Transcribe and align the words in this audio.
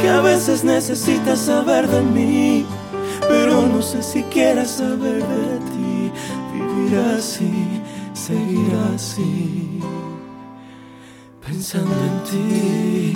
que 0.00 0.08
a 0.08 0.20
veces 0.20 0.64
necesitas 0.64 1.40
saber 1.40 1.88
de 1.88 2.02
mí, 2.02 2.66
pero 3.28 3.62
no 3.62 3.82
sé 3.82 4.02
si 4.02 4.22
quieres 4.24 4.70
saber 4.70 5.22
de 5.22 5.58
ti. 5.70 6.12
Vivir 6.52 6.98
así, 7.16 7.82
seguir 8.14 8.72
así, 8.94 9.80
pensando 11.44 11.94
en 12.10 12.16
ti. 12.30 13.12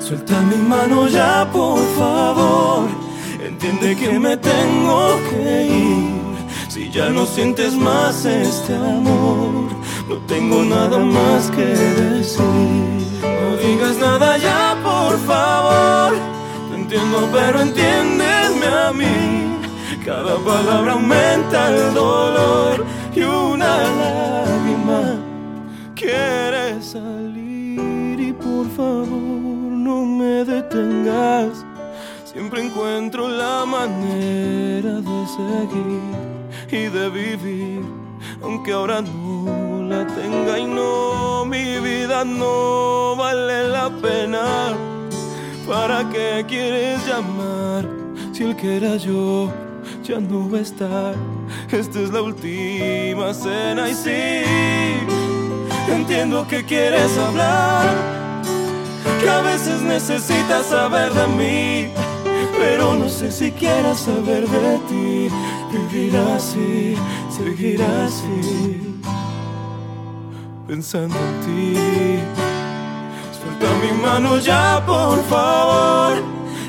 Suelta 0.00 0.40
mi 0.42 0.56
mano 0.56 1.08
ya, 1.08 1.48
por 1.52 1.80
favor. 1.98 2.88
Entiende 3.44 3.96
que 3.96 4.18
me 4.18 4.36
tengo 4.36 5.18
que 5.30 5.66
ir. 5.66 6.16
Si 6.68 6.90
ya 6.90 7.08
no 7.10 7.26
sientes 7.26 7.74
más 7.74 8.24
este 8.24 8.74
amor 8.74 9.66
no 10.08 10.16
tengo 10.26 10.62
nada 10.62 10.98
más 10.98 11.50
que 11.50 11.64
decir. 11.64 12.46
No 13.22 13.56
digas 13.56 13.96
nada 13.98 14.36
ya, 14.38 14.65
por 15.06 15.18
favor. 15.20 16.12
Te 16.68 16.74
entiendo, 16.74 17.28
pero 17.32 17.60
entiéndeme 17.60 18.66
a 18.86 18.92
mí. 18.92 19.16
Cada 20.04 20.36
palabra 20.36 20.92
aumenta 20.92 21.58
el 21.74 21.94
dolor 21.94 22.84
y 23.14 23.22
una 23.22 23.72
lágrima 24.00 25.00
quiere 25.94 26.82
salir. 26.82 28.18
Y 28.28 28.32
por 28.32 28.66
favor, 28.78 29.08
no 29.86 30.04
me 30.04 30.44
detengas. 30.44 31.64
Siempre 32.24 32.64
encuentro 32.66 33.28
la 33.28 33.64
manera 33.64 34.94
de 35.08 35.18
seguir 35.38 36.16
y 36.70 36.82
de 36.96 37.08
vivir, 37.08 37.82
aunque 38.42 38.72
ahora 38.72 39.00
no 39.00 39.82
la 39.88 40.06
tenga 40.06 40.58
y 40.58 40.66
no, 40.66 41.44
mi 41.46 41.78
vida 41.78 42.24
no 42.24 43.16
vale 43.16 43.68
la 43.68 43.88
pena. 44.02 44.85
¿Para 45.66 46.08
qué 46.10 46.44
quieres 46.46 47.04
llamar 47.06 47.88
si 48.32 48.44
el 48.44 48.54
que 48.54 48.76
era 48.76 48.96
yo 48.96 49.50
ya 50.04 50.20
no 50.20 50.48
va 50.48 50.58
a 50.58 50.60
estar? 50.60 51.14
Esta 51.72 52.00
es 52.00 52.10
la 52.10 52.22
última 52.22 53.34
cena 53.34 53.88
y 53.88 53.94
sí, 53.94 54.44
entiendo 55.88 56.46
que 56.46 56.64
quieres 56.64 57.18
hablar, 57.18 57.84
que 59.20 59.28
a 59.28 59.40
veces 59.40 59.82
necesitas 59.82 60.66
saber 60.66 61.12
de 61.12 61.26
mí, 61.26 61.88
pero 62.58 62.94
no 62.94 63.08
sé 63.08 63.32
si 63.32 63.50
quieras 63.50 64.00
saber 64.00 64.48
de 64.48 64.78
ti. 64.88 65.28
Vivir 65.72 66.16
así, 66.16 66.94
seguir 67.28 67.82
así 67.82 68.86
pensando 70.66 71.16
en 71.16 71.40
ti. 71.44 72.45
Suelta 73.58 73.74
mi 73.80 74.02
mano 74.02 74.38
ya, 74.38 74.82
por 74.86 75.22
favor. 75.24 76.22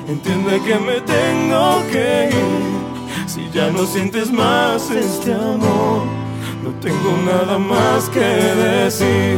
Entiende 0.08 0.62
que 0.62 0.76
me 0.76 1.02
tengo 1.02 1.82
que 1.92 2.30
ir. 2.32 3.28
Si 3.28 3.50
ya 3.52 3.70
no 3.72 3.86
sientes 3.86 4.32
más 4.32 4.90
este 4.92 5.34
amor, 5.34 6.06
no 6.64 6.70
tengo 6.82 7.12
nada 7.26 7.58
más 7.58 8.10
que 8.10 8.20
decir. 8.20 9.38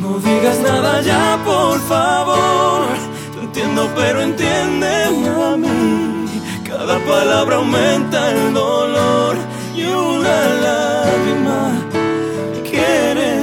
No 0.00 0.18
digas 0.18 0.58
nada 0.60 1.00
ya, 1.00 1.38
por 1.44 1.78
favor. 1.80 2.86
Te 3.34 3.40
entiendo, 3.40 3.88
pero 3.94 4.20
entiéndeme 4.20 5.28
a 5.28 5.56
mí. 5.56 6.26
Cada 6.64 6.98
palabra 6.98 7.56
aumenta 7.56 8.30
el 8.30 8.52
dolor 8.52 9.36
y 9.74 9.84
una 9.84 10.44
lágrima 10.64 11.94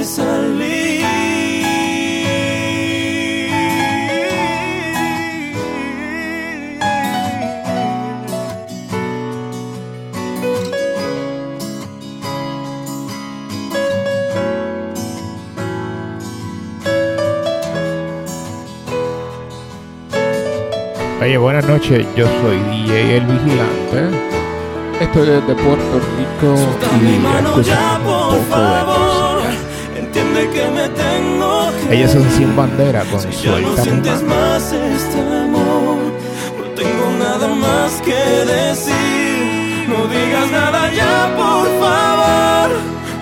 salir. 0.04 0.51
Oye, 21.22 21.38
buenas 21.38 21.64
noches, 21.68 22.04
yo 22.16 22.26
soy 22.40 22.58
DJ 22.58 23.18
El 23.18 23.26
Vigilante. 23.26 24.18
Estoy 25.00 25.28
desde 25.28 25.54
Puerto 25.54 26.00
Rico 26.18 26.56
y 27.00 27.44
escuchando 27.44 28.30
un 28.30 28.44
poco 28.46 29.38
de 30.34 30.50
que 30.50 30.70
me 30.70 30.88
tengo 30.88 31.70
que 31.88 31.94
Ellos 31.94 32.10
son 32.10 32.28
sin 32.32 32.56
bandera 32.56 33.04
con 33.04 33.20
si 33.20 33.30
ya 33.30 33.60
no 33.60 33.76
sientes 33.76 34.22
más 34.24 34.72
este 34.72 35.20
amor, 35.20 35.98
no 36.58 36.64
tengo 36.74 37.10
nada 37.16 37.46
más 37.54 37.92
que 38.02 38.14
decir. 38.14 39.88
No 39.88 40.06
digas 40.08 40.50
nada 40.50 40.92
ya, 40.92 41.36
por 41.36 41.68
favor. 41.78 42.70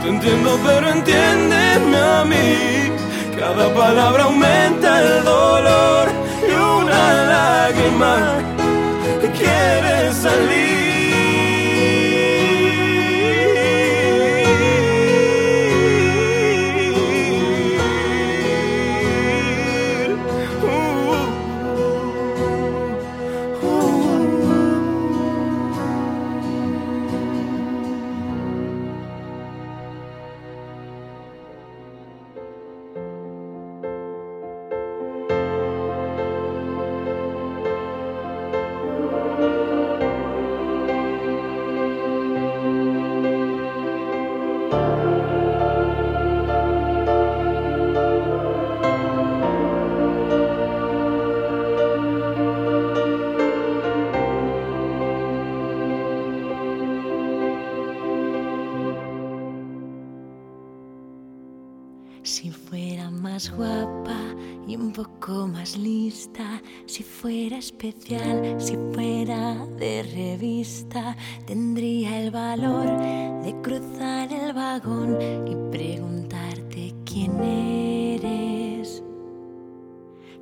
Te 0.02 0.08
entiendo, 0.08 0.58
pero 0.64 0.88
entiéndeme 0.88 1.98
a 1.98 2.24
mí. 2.24 3.38
Cada 3.38 3.74
palabra 3.74 4.24
aumenta 4.24 5.02
el 5.02 5.22
dolor 5.22 6.19
lágrima 7.32 8.14
quiere 9.38 10.12
salir. 10.12 10.69
Si 66.86 67.04
fuera 67.04 67.58
especial, 67.58 68.60
si 68.60 68.76
fuera 68.92 69.64
de 69.78 70.02
revista, 70.02 71.16
tendría 71.46 72.20
el 72.20 72.32
valor 72.32 72.84
de 73.44 73.54
cruzar 73.62 74.32
el 74.32 74.52
vagón 74.52 75.16
y 75.46 75.54
preguntarte 75.70 76.92
quién 77.04 77.40
eres. 77.40 79.04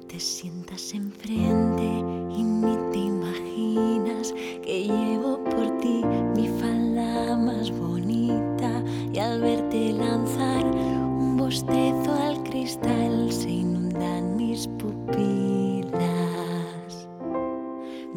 Te 0.07 0.19
sientas 0.19 0.95
enfrente 0.95 1.85
y 1.85 2.43
ni 2.43 2.77
te 2.91 2.99
imaginas 2.99 4.33
que 4.63 4.85
llevo 4.85 5.45
por 5.45 5.79
ti 5.81 6.03
mi 6.35 6.49
falda 6.61 7.37
más 7.37 7.71
bonita 7.73 8.83
y 9.13 9.19
al 9.19 9.43
verte 9.43 9.93
lanzar 9.93 10.65
un 10.65 11.37
bostezo 11.37 12.15
al 12.15 12.43
cristal 12.45 13.31
se 13.31 13.51
inundan 13.51 14.35
mis 14.39 14.67
pupilas. 14.67 15.58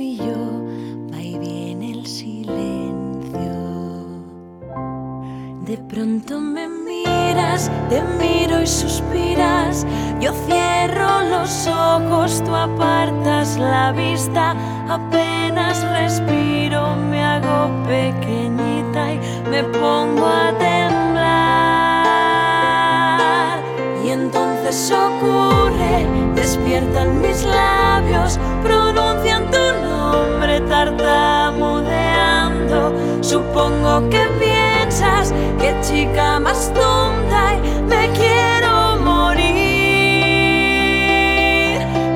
yo, 0.00 0.64
va 1.12 1.20
y 1.20 1.38
viene 1.38 1.92
el 1.92 2.06
silencio. 2.06 3.00
De 5.66 5.76
pronto 5.88 6.40
me 6.40 6.66
miras, 6.68 7.70
te 7.88 8.02
miro 8.18 8.62
y 8.62 8.66
suspiras. 8.66 9.86
Yo 10.20 10.32
cierro 10.46 11.22
los 11.28 11.66
ojos, 11.66 12.42
tú 12.44 12.54
apartas 12.54 13.58
la 13.58 13.92
vista. 13.92 14.56
Apenas 14.88 15.82
respiro, 15.92 16.96
me 16.96 17.22
hago 17.22 17.70
pequeñita 17.86 19.12
y 19.12 19.20
me 19.50 19.62
pongo 19.64 20.26
a 20.26 20.52
temblar. 20.58 21.20
Y 24.04 24.08
entonces 24.08 24.90
ocurre, 24.92 26.06
despiertan 26.34 27.20
mis 27.20 27.44
labios, 27.44 28.38
tartamudeando. 30.84 32.80
Supongo 33.20 34.08
que 34.08 34.26
piensas 34.38 35.34
que 35.60 35.74
chica 35.82 36.40
más 36.40 36.72
tonta 36.72 37.54
y 37.54 37.58
me 37.82 38.08
quiero 38.10 38.96
morir. 39.04 39.50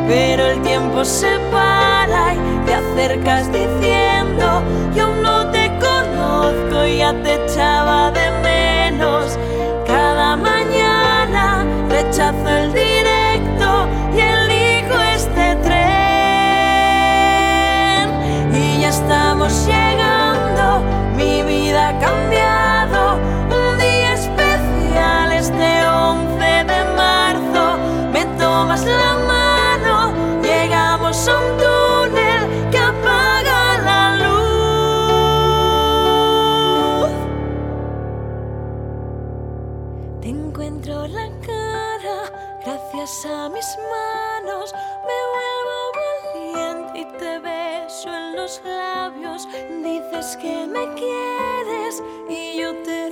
Pero 0.09 0.47
el 0.47 0.63
tiempo 0.63 1.05
se 1.05 1.39
para 1.53 2.35
y 2.35 2.39
te 2.67 2.75
acercas 2.75 3.53
diciendo, 3.53 4.63
yo 4.97 5.09
no 5.23 5.51
te 5.51 5.71
conozco 5.79 6.87
y 6.87 6.99
ya 6.99 7.13
te 7.23 7.35
echaba 7.45 8.14
a 43.05 43.51
mis 43.51 43.77
manos 43.91 44.73
me 44.73 45.19
vuelvo 45.35 45.77
valiente 46.01 47.01
y 47.01 47.19
te 47.19 47.39
beso 47.39 48.09
en 48.09 48.35
los 48.35 48.63
labios. 48.65 49.47
Dices 49.83 50.39
que 50.39 50.67
me 50.67 50.87
quieres 50.95 52.03
y 52.31 52.59
yo 52.59 52.73
te 52.83 53.11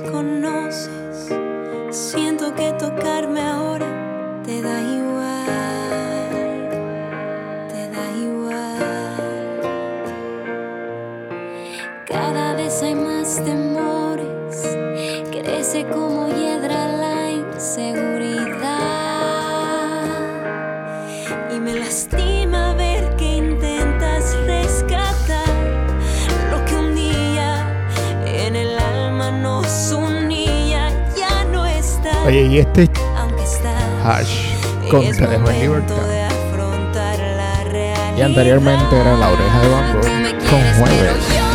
desconoces, 0.00 1.32
siento 1.90 2.54
que 2.54 2.70
tocarme 2.72 2.95
y 32.56 32.60
este 32.60 32.88
hash 34.02 34.54
es 34.82 34.90
con 34.90 35.02
Te 35.02 35.26
dejo 35.26 35.50
en 35.50 35.60
libertad. 35.60 35.94
Y 38.16 38.22
anteriormente 38.22 38.98
era 38.98 39.14
La 39.14 39.28
Oreja 39.28 39.60
de 39.60 39.68
Van 39.68 39.92
Gogh 39.92 40.48
con 40.48 40.62
Jueves. 40.78 41.45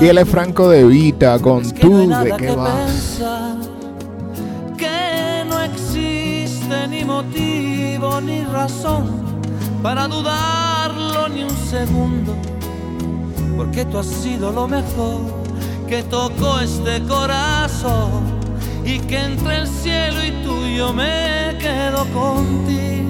Y 0.00 0.06
él 0.06 0.18
es 0.18 0.28
Franco 0.28 0.68
de 0.68 0.84
Vita 0.84 1.38
con 1.38 1.62
tú 1.72 2.08
de 2.08 2.34
qué 2.38 2.54
vas. 2.54 3.20
Que 4.76 5.44
no 5.48 5.60
existe 5.62 6.88
ni 6.88 7.04
motivo 7.04 8.20
ni 8.20 8.44
razón 8.44 9.08
para 9.82 10.06
dudarlo 10.06 11.28
ni 11.28 11.42
un 11.42 11.56
segundo. 11.68 12.36
Porque 13.56 13.84
tú 13.84 13.98
has 13.98 14.06
sido 14.06 14.52
lo 14.52 14.68
mejor 14.68 15.20
que 15.88 16.02
tocó 16.04 16.60
este 16.60 17.02
corazón. 17.08 18.38
Y 18.84 18.98
que 19.00 19.18
entre 19.18 19.56
el 19.56 19.66
cielo 19.66 20.24
y 20.24 20.30
tú 20.44 20.64
yo 20.66 20.92
me 20.92 21.56
quedo 21.58 22.06
contigo. 22.12 23.09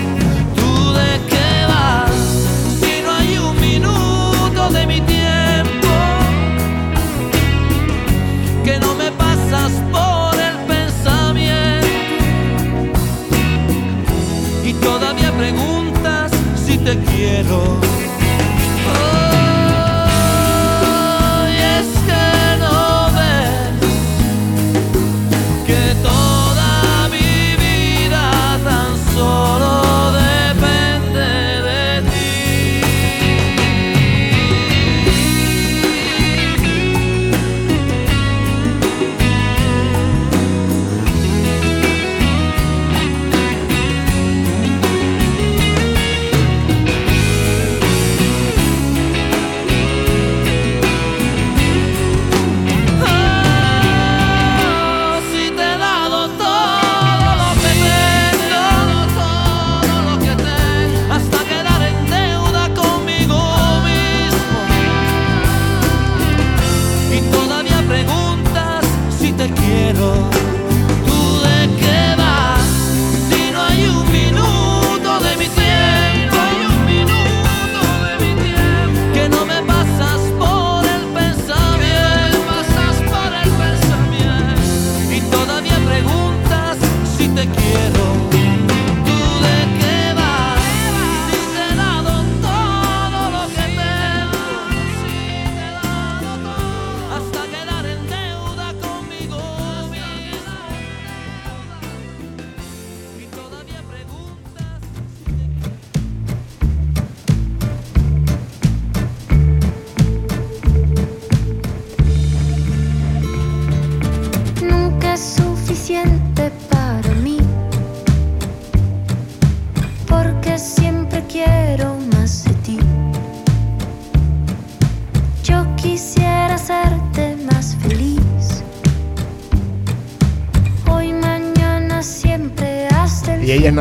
quiero. 17.21 17.90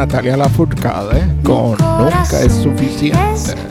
Natalia 0.01 0.35
Lafourcade 0.35 1.27
con 1.43 1.73
Nunca 1.73 2.41
es 2.41 2.55
suficiente. 2.55 3.70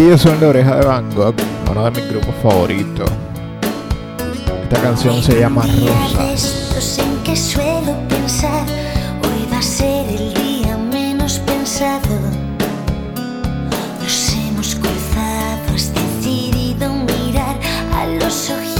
Ellos 0.00 0.20
son 0.20 0.40
La 0.40 0.48
Oreja 0.48 0.76
de 0.76 0.86
Van 0.86 1.12
Gogh, 1.14 1.34
uno 1.70 1.84
de 1.84 1.90
mis 1.90 2.10
grupos 2.10 2.34
favoritos. 2.42 3.10
Esta 4.62 4.80
canción 4.80 5.22
se 5.22 5.40
llama 5.40 5.62
Rosas. 5.62 6.98
en 6.98 7.22
que 7.24 7.34
suelo 7.34 7.96
pensar, 8.08 8.64
hoy 9.24 9.48
va 9.52 9.58
a 9.58 9.62
ser 9.62 10.08
el 10.08 10.34
día 10.34 10.76
menos 10.76 11.40
pensado. 11.40 12.14
Nos 14.00 14.34
hemos 14.34 14.74
cruzado, 14.76 15.74
has 15.74 15.92
decidido 15.92 16.92
mirar 16.92 17.58
a 17.92 18.06
los 18.06 18.50
ojitos 18.50 18.77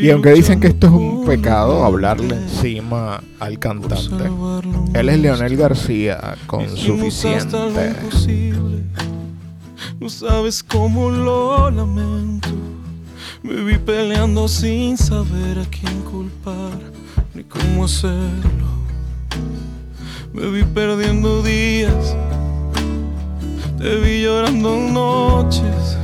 Y 0.00 0.10
aunque 0.10 0.32
dicen 0.32 0.60
que 0.60 0.68
esto 0.68 0.86
es 0.86 0.92
un 0.92 1.24
pecado, 1.24 1.84
hablarle 1.84 2.36
encima 2.36 3.22
al 3.40 3.58
cantante, 3.58 4.24
él 4.94 5.08
es 5.08 5.18
Leonel 5.18 5.56
García 5.56 6.36
con 6.46 6.68
suficiente. 6.76 7.56
No 10.00 10.08
sabes 10.08 10.62
cómo 10.62 11.10
lo 11.10 11.70
lamento. 11.70 12.48
Me 13.42 13.62
vi 13.62 13.78
peleando 13.78 14.48
sin 14.48 14.96
saber 14.96 15.58
a 15.58 15.64
quién 15.66 16.02
culpar 16.02 16.78
ni 17.34 17.44
cómo 17.44 17.84
hacerlo. 17.84 18.66
Me 20.32 20.48
vi 20.50 20.64
perdiendo 20.64 21.42
días, 21.42 22.16
te 23.78 23.96
vi 23.96 24.22
llorando 24.22 24.76
noches, 24.76 25.96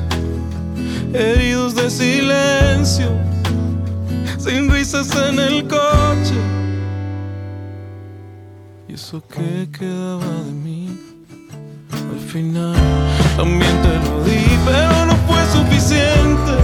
heridos 1.12 1.74
de 1.74 1.90
silencio 1.90 3.08
sin 4.38 4.70
risas 4.70 5.08
en 5.28 5.38
el 5.38 5.66
coche. 5.68 6.38
Y 8.88 8.94
eso 8.94 9.22
que 9.28 9.68
quedaba 9.70 10.26
de 10.46 10.52
mí, 10.52 10.98
al 11.92 12.20
final 12.28 12.76
también 13.36 13.74
te 13.82 13.94
lo 14.04 14.24
di, 14.24 14.44
pero 14.66 15.06
no 15.06 15.16
fue 15.26 15.40
suficiente. 15.52 16.54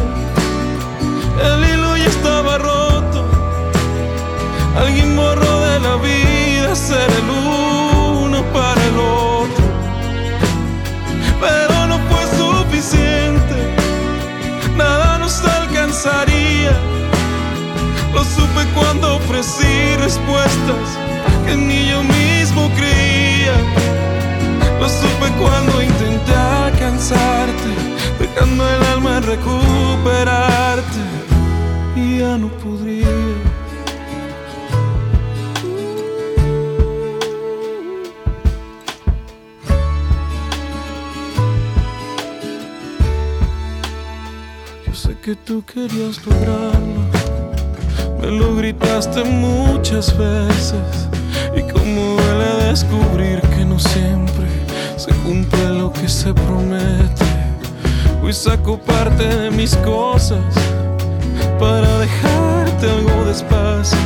El 1.42 1.64
hilo 1.64 1.96
ya 1.96 2.06
estaba 2.06 2.58
roto. 2.58 3.24
Alguien 4.76 5.16
borró 5.16 5.60
de 5.60 5.80
la 5.80 5.96
vida 5.96 6.74
ser 6.74 7.10
el 7.10 7.22
Pero 11.40 11.86
no 11.86 11.98
fue 12.08 12.24
suficiente, 12.36 13.56
nada 14.76 15.18
nos 15.18 15.42
alcanzaría 15.44 16.72
lo 18.18 18.24
supe 18.24 18.64
cuando 18.74 19.16
ofrecí 19.16 19.96
respuestas 19.96 20.88
que 21.46 21.54
ni 21.54 21.88
yo 21.90 22.02
mismo 22.02 22.68
creía. 22.76 23.54
Lo 24.80 24.88
supe 24.88 25.28
cuando 25.38 25.82
intenté 25.82 26.34
alcanzarte, 26.34 27.70
dejando 28.18 28.68
el 28.68 28.82
alma 28.86 29.20
recuperarte. 29.20 31.02
Y 31.96 32.18
ya 32.18 32.38
no 32.38 32.48
podría. 32.48 33.06
Que 45.28 45.36
tú 45.36 45.62
querías 45.62 46.24
lograrlo 46.24 47.02
me 48.18 48.30
lo 48.30 48.56
gritaste 48.56 49.22
muchas 49.24 50.16
veces 50.16 51.06
y 51.54 51.60
como 51.70 52.14
duele 52.14 52.64
descubrir 52.70 53.42
que 53.54 53.62
no 53.62 53.78
siempre 53.78 54.46
se 54.96 55.10
cumple 55.16 55.68
lo 55.80 55.92
que 55.92 56.08
se 56.08 56.32
promete. 56.32 57.26
Hoy 58.22 58.32
saco 58.32 58.78
parte 58.78 59.22
de 59.22 59.50
mis 59.50 59.76
cosas 59.76 60.54
para 61.58 61.98
dejarte 61.98 62.90
algo 62.90 63.26
despacio. 63.26 63.98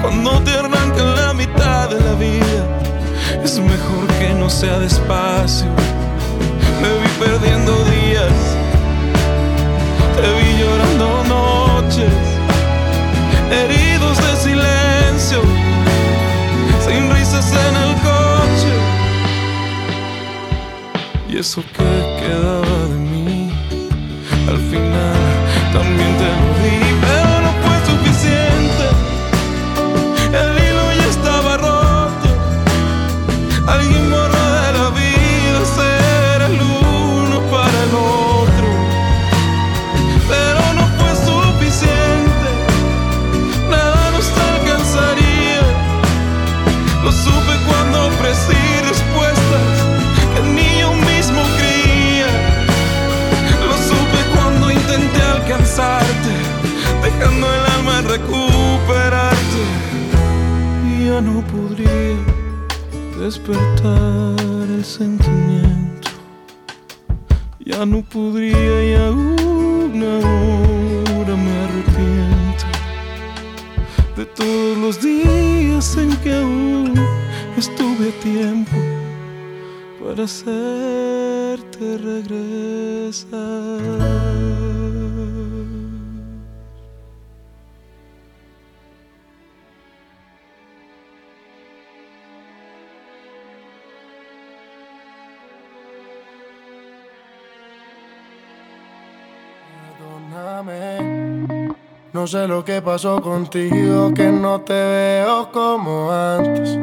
Cuando 0.00 0.40
te 0.40 0.50
arrancan 0.50 1.14
la 1.14 1.32
mitad 1.34 1.88
de 1.88 2.00
la 2.00 2.14
vida, 2.14 2.64
es 3.44 3.60
mejor 3.60 4.08
que 4.18 4.34
no 4.34 4.50
sea 4.50 4.80
despacio. 4.80 5.68
Me 6.82 6.88
vi 7.00 7.08
perdiendo 7.20 7.72
días, 7.84 8.56
te 10.16 10.32
vi 10.36 10.58
llorando 10.60 11.24
noches 11.24 12.14
heridos 13.50 14.16
de 14.18 14.36
silencio, 14.36 15.40
sin 16.86 17.10
risas 17.14 17.52
en 17.52 17.76
el 17.84 17.92
coche. 18.08 18.72
Y 21.28 21.38
eso 21.38 21.62
que 21.76 21.90
quedaba 22.20 22.78
de 22.88 22.98
mí, 22.98 23.50
al 24.48 24.58
final 24.70 25.31
no 61.32 61.40
podría 61.46 62.16
despertar 63.18 64.66
el 64.68 64.84
sentimiento. 64.84 66.10
Ya 67.60 67.86
no 67.86 68.02
podría 68.02 68.74
y 68.90 68.94
aún 68.94 69.92
ahora 70.02 71.34
me 71.44 71.52
arrepiento 71.64 72.66
de 74.16 74.24
todos 74.26 74.78
los 74.78 75.00
días 75.00 75.96
en 75.96 76.10
que 76.22 76.34
aún 76.34 76.92
estuve 77.56 78.10
a 78.10 78.20
tiempo 78.22 78.76
para 80.00 80.24
hacerte 80.24 81.98
regresar. 82.10 83.32
No 102.12 102.26
sé 102.26 102.46
lo 102.46 102.62
que 102.62 102.82
pasó 102.82 103.22
contigo, 103.22 104.12
que 104.12 104.30
no 104.30 104.60
te 104.60 104.74
veo 104.74 105.50
como 105.50 106.12
antes. 106.12 106.78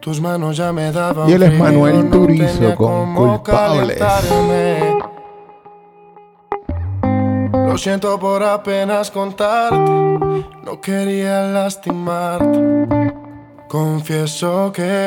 Tus 0.00 0.20
manos 0.20 0.56
ya 0.56 0.72
me 0.72 0.90
daban 0.90 1.30
Y 1.30 1.34
él 1.34 1.44
es 1.44 1.56
Manuel 1.56 2.10
Turizo 2.10 2.74
con 2.74 3.14
culpables. 3.14 4.02
Lo 7.52 7.78
siento 7.78 8.18
por 8.18 8.42
apenas 8.42 9.12
contarte, 9.12 9.78
no 10.64 10.80
quería 10.80 11.42
lastimarte. 11.42 13.12
Confieso 13.68 14.72
que 14.72 15.06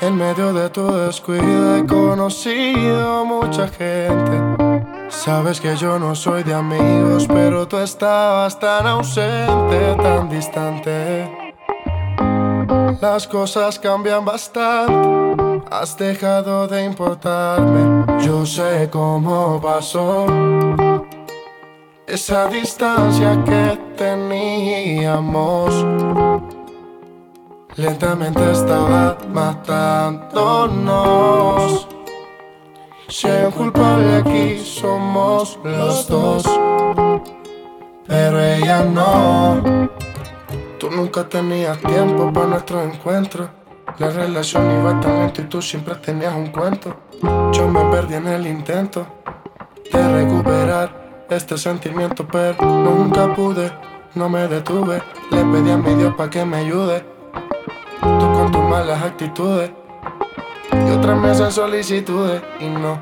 en 0.00 0.16
medio 0.16 0.52
de 0.52 0.68
tu 0.70 0.90
descuido 0.92 1.76
he 1.76 1.86
conocido 1.86 3.24
mucha 3.24 3.68
gente. 3.68 4.65
Sabes 5.08 5.60
que 5.60 5.76
yo 5.76 5.98
no 5.98 6.14
soy 6.14 6.42
de 6.42 6.54
amigos, 6.54 7.26
pero 7.28 7.68
tú 7.68 7.76
estabas 7.78 8.58
tan 8.58 8.86
ausente, 8.86 9.94
tan 10.02 10.28
distante. 10.28 11.30
Las 13.00 13.26
cosas 13.28 13.78
cambian 13.78 14.24
bastante, 14.24 15.62
has 15.70 15.96
dejado 15.96 16.66
de 16.66 16.84
importarme. 16.84 18.04
Yo 18.24 18.44
sé 18.46 18.88
cómo 18.90 19.60
pasó 19.60 20.26
esa 22.06 22.48
distancia 22.48 23.44
que 23.44 23.78
teníamos. 23.96 25.72
Lentamente 27.76 28.52
estaba 28.52 29.16
matándonos. 29.32 31.95
Si 33.08 33.28
hay 33.28 33.44
un 33.44 33.52
culpable 33.52 34.16
aquí 34.16 34.58
somos 34.58 35.60
los 35.62 36.08
dos, 36.08 36.44
pero 38.06 38.40
ella 38.40 38.82
no. 38.82 39.88
Tú 40.78 40.90
nunca 40.90 41.28
tenías 41.28 41.78
tiempo 41.78 42.32
para 42.32 42.46
nuestro 42.48 42.82
encuentro. 42.82 43.48
La 43.98 44.10
relación 44.10 44.80
iba 44.80 45.00
tan 45.00 45.20
lento 45.20 45.40
y 45.40 45.44
tú 45.44 45.62
siempre 45.62 45.94
tenías 45.94 46.34
un 46.34 46.48
cuento. 46.48 46.96
Yo 47.52 47.68
me 47.68 47.84
perdí 47.92 48.14
en 48.14 48.26
el 48.26 48.44
intento 48.44 49.06
de 49.92 50.08
recuperar 50.08 51.26
este 51.30 51.56
sentimiento, 51.56 52.26
pero 52.26 52.60
nunca 52.60 53.32
pude, 53.34 53.70
no 54.16 54.28
me 54.28 54.48
detuve. 54.48 55.00
Le 55.30 55.44
pedí 55.44 55.70
a 55.70 55.76
mi 55.76 55.94
Dios 55.94 56.12
para 56.16 56.28
que 56.28 56.44
me 56.44 56.56
ayude. 56.56 57.04
Tú 58.00 58.32
con 58.32 58.50
tus 58.50 58.62
malas 58.62 59.00
actitudes 59.00 59.70
y 60.86 60.90
otras 60.90 61.18
me 61.18 61.30
hacen 61.30 61.52
solicitudes 61.52 62.42
y 62.60 62.66
no. 62.66 63.00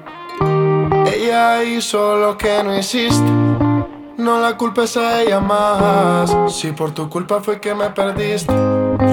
Ella 1.06 1.62
hizo 1.64 2.16
lo 2.16 2.36
que 2.36 2.62
no 2.62 2.76
hiciste. 2.76 3.30
No 4.16 4.40
la 4.40 4.56
culpes 4.56 4.96
a 4.96 5.22
ella 5.22 5.40
más. 5.40 6.34
Si 6.48 6.72
por 6.72 6.92
tu 6.92 7.08
culpa 7.08 7.40
fue 7.40 7.60
que 7.60 7.74
me 7.74 7.90
perdiste, 7.90 8.54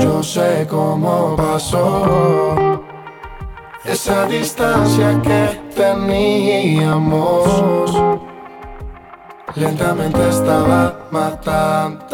yo 0.01 0.21
sé 0.21 0.67
cómo 0.69 1.35
pasó. 1.35 2.83
Esa 3.83 4.25
distancia 4.27 5.19
que 5.21 5.59
teníamos 5.75 7.41
lentamente 9.55 10.29
estaba 10.29 11.07
matándonos. 11.11 12.11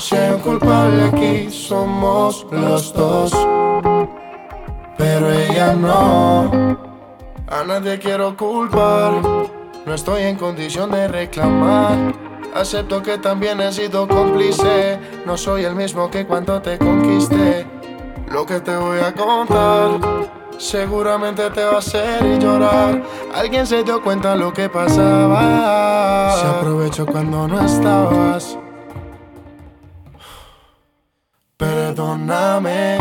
Un 0.00 0.38
culpable 0.38 1.04
aquí, 1.04 1.50
somos 1.50 2.46
los 2.50 2.94
dos. 2.94 3.32
Pero 4.96 5.30
ella 5.30 5.74
no. 5.74 6.78
A 7.46 7.64
nadie 7.66 7.98
quiero 7.98 8.34
culpar. 8.34 9.12
No 9.84 9.94
estoy 9.94 10.22
en 10.22 10.36
condición 10.36 10.90
de 10.90 11.06
reclamar. 11.06 12.14
Acepto 12.54 13.02
que 13.02 13.18
también 13.18 13.60
he 13.60 13.70
sido 13.74 14.08
cómplice. 14.08 14.98
No 15.26 15.36
soy 15.36 15.64
el 15.64 15.74
mismo 15.74 16.10
que 16.10 16.26
cuando 16.26 16.62
te 16.62 16.78
conquisté. 16.78 17.66
Lo 18.32 18.46
que 18.46 18.60
te 18.60 18.74
voy 18.74 19.00
a 19.00 19.12
contar. 19.12 20.00
Seguramente 20.56 21.50
te 21.50 21.62
va 21.62 21.72
a 21.74 21.78
hacer 21.78 22.38
llorar. 22.38 23.02
Alguien 23.34 23.66
se 23.66 23.84
dio 23.84 24.02
cuenta 24.02 24.34
lo 24.34 24.50
que 24.50 24.70
pasaba. 24.70 26.36
Se 26.40 26.46
aprovechó 26.46 27.04
cuando 27.04 27.46
no 27.46 27.60
estabas. 27.60 28.56
Perdóname, 31.60 32.96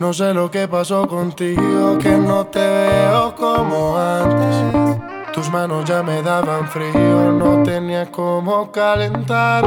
no 0.00 0.12
sé 0.12 0.34
lo 0.34 0.50
que 0.50 0.66
pasó 0.66 1.06
contigo, 1.06 1.96
que 1.96 2.10
no 2.16 2.44
te 2.46 2.58
veo 2.58 3.36
como 3.36 3.96
antes. 3.96 4.98
Tus 5.32 5.48
manos 5.52 5.84
ya 5.84 6.02
me 6.02 6.22
daban 6.22 6.66
frío, 6.66 7.30
no 7.30 7.62
tenía 7.62 8.10
cómo 8.10 8.72
calentar. 8.72 9.64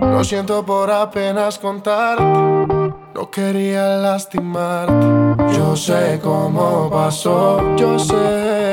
Lo 0.00 0.22
siento 0.22 0.64
por 0.64 0.92
apenas 0.92 1.58
contarte, 1.58 2.22
no 2.22 3.30
quería 3.32 3.96
lastimarte. 3.96 5.56
Yo 5.56 5.74
sé 5.74 6.20
cómo 6.22 6.88
pasó, 6.88 7.74
yo 7.74 7.98
sé 7.98 8.71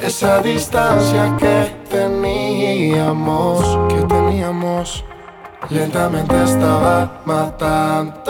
esa 0.00 0.40
distancia 0.40 1.36
que 1.38 1.74
teníamos, 1.88 3.78
que 3.88 4.02
teníamos. 4.02 5.04
Lentamente 5.70 6.42
estaba 6.42 7.20
matándonos. 7.24 8.24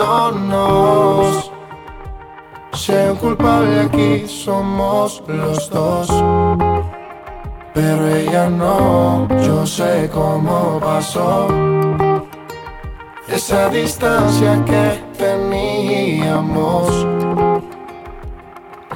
Si 2.73 2.91
hay 2.91 3.15
culpable 3.15 3.81
aquí, 3.81 4.27
somos 4.27 5.23
los 5.27 5.69
dos. 5.69 6.07
Pero 7.73 8.07
ella 8.07 8.49
no, 8.49 9.27
yo 9.43 9.65
sé 9.65 10.09
cómo 10.13 10.79
pasó. 10.79 11.47
Esa 13.27 13.69
distancia 13.69 14.63
que 14.65 15.03
teníamos. 15.17 16.87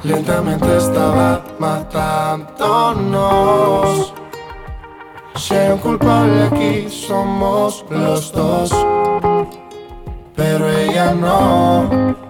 Lentamente 0.02 0.78
estaba 0.78 1.44
matándonos. 1.58 4.14
Si 5.36 5.54
hay 5.54 5.72
un 5.72 5.78
culpable 5.78 6.44
aquí, 6.44 6.88
somos 6.88 7.84
los 7.90 8.32
dos. 8.32 8.70
Pero 10.34 10.70
ella 10.70 11.12
no. 11.12 12.29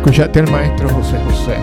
Escuchaste 0.03 0.41
al 0.41 0.51
maestro 0.51 0.89
José 0.89 1.17
José. 1.23 1.55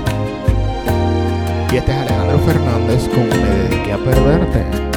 Y 1.70 1.76
este 1.76 1.92
es 1.92 1.98
Alejandro 1.98 2.38
Fernández 2.38 3.06
con 3.10 3.28
Me 3.28 3.68
dediqué 3.68 3.92
a 3.92 3.98
perderte. 3.98 4.89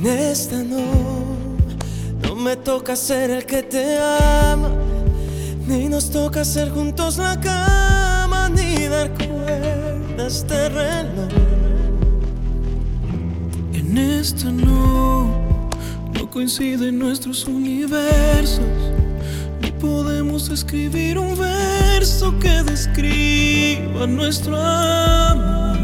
En 0.00 0.06
esta 0.06 0.62
no, 0.62 1.36
no 2.22 2.36
me 2.36 2.54
toca 2.54 2.94
ser 2.94 3.32
el 3.32 3.44
que 3.44 3.64
te 3.64 3.98
ama, 3.98 4.70
ni 5.66 5.88
nos 5.88 6.08
toca 6.08 6.42
hacer 6.42 6.70
juntos 6.70 7.18
la 7.18 7.38
cama, 7.40 8.48
ni 8.48 8.86
dar 8.86 9.10
cuerdas 9.14 10.46
de 10.46 10.68
reloj. 10.68 11.28
En 13.74 13.98
esta 13.98 14.52
no, 14.52 15.68
no 16.14 16.30
coinciden 16.30 16.96
nuestros 16.96 17.44
universos, 17.46 18.60
ni 19.60 19.72
podemos 19.72 20.48
escribir 20.48 21.18
un 21.18 21.36
verso 21.36 22.38
que 22.38 22.62
describa 22.62 24.06
nuestro 24.06 24.56
amor. 24.56 25.76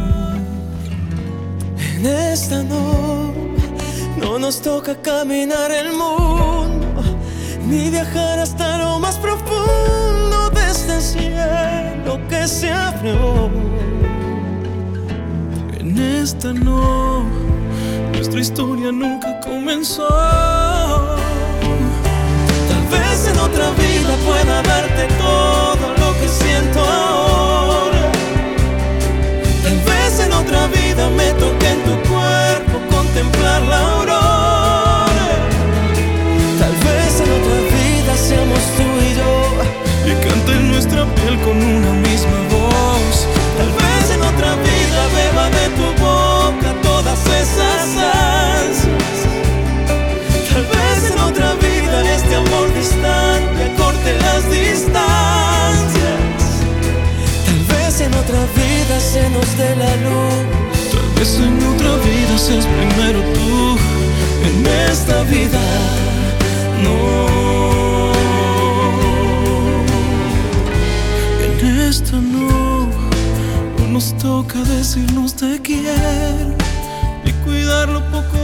En 1.96 2.06
esta 2.06 2.62
no, 2.62 3.33
no 4.16 4.38
nos 4.38 4.60
toca 4.60 4.94
caminar 5.00 5.70
el 5.70 5.92
mundo, 5.92 7.02
ni 7.66 7.90
viajar 7.90 8.38
hasta 8.38 8.78
lo 8.78 8.98
más 8.98 9.16
profundo 9.16 10.50
de 10.50 10.70
este 10.70 11.00
cielo 11.00 12.20
que 12.28 12.46
se 12.46 12.70
abrió. 12.70 13.50
En 15.78 15.98
esta 15.98 16.52
no, 16.52 17.24
nuestra 18.12 18.40
historia 18.40 18.92
nunca 18.92 19.40
comenzó. 19.40 20.08
Tal 22.68 22.84
vez 22.90 23.28
en 23.28 23.38
otra 23.38 23.70
vida 23.70 24.14
pueda 24.24 24.62
darte 24.62 25.08
todo 25.18 25.86
lo 26.00 26.20
que 26.20 26.28
siento 26.28 26.80
ahora. 26.80 28.12
Tal 29.62 29.78
vez 29.90 30.20
en 30.20 30.32
otra 30.32 30.66
vida 30.68 31.10
me 31.10 31.30
toque 31.32 31.68
en 31.68 31.82
tu 31.84 32.03
contemplar 33.14 33.62
la 33.62 33.78
aurora. 33.78 35.06
Tal 36.58 36.74
vez 36.86 37.20
en 37.22 37.30
otra 37.38 37.58
vida 37.76 38.12
seamos 38.16 38.62
tú 38.76 38.86
y 39.06 39.14
yo 39.20 39.32
y 40.10 40.12
cante 40.24 40.54
nuestra 40.72 41.04
piel 41.14 41.38
con 41.40 41.56
una 41.56 41.92
misma 42.08 42.38
voz. 42.50 43.28
Tal 43.58 43.70
vez 43.80 44.04
en 44.14 44.22
otra 44.22 44.50
vida 44.68 45.00
beba 45.18 45.46
de 45.58 45.66
tu 45.76 45.86
boca 46.02 46.68
todas 46.82 47.20
esas 47.42 47.86
ansias. 48.58 49.18
Tal 50.52 50.64
vez 50.74 50.98
en 51.12 51.18
otra 51.20 51.54
vida 51.54 52.14
este 52.16 52.34
amor 52.34 52.66
distante 52.74 53.60
acorte 53.70 54.10
las 54.24 54.42
distancias. 54.50 56.20
Tal 57.46 57.60
vez 57.76 58.00
en 58.00 58.12
otra 58.14 58.42
vida 58.58 58.94
se 58.98 59.30
nos 59.30 59.48
dé 59.56 59.70
la 59.76 59.94
luz. 60.06 60.64
Tal 60.92 61.08
vez 61.16 61.38
en 61.38 61.56
otra 61.72 61.92
vida 62.08 62.23
seas 62.38 62.66
primero 62.66 63.20
tú. 63.32 63.76
En 64.46 64.66
esta 64.90 65.22
vida 65.24 65.60
no. 66.82 68.12
En 71.44 71.80
esta 71.88 72.16
no. 72.16 72.88
No 73.78 73.88
nos 73.92 74.16
toca 74.18 74.58
decirnos 74.64 75.34
te 75.34 75.60
quiero. 75.60 76.56
Ni 77.24 77.32
cuidar 77.44 77.88
lo 77.88 78.00
poco 78.10 78.43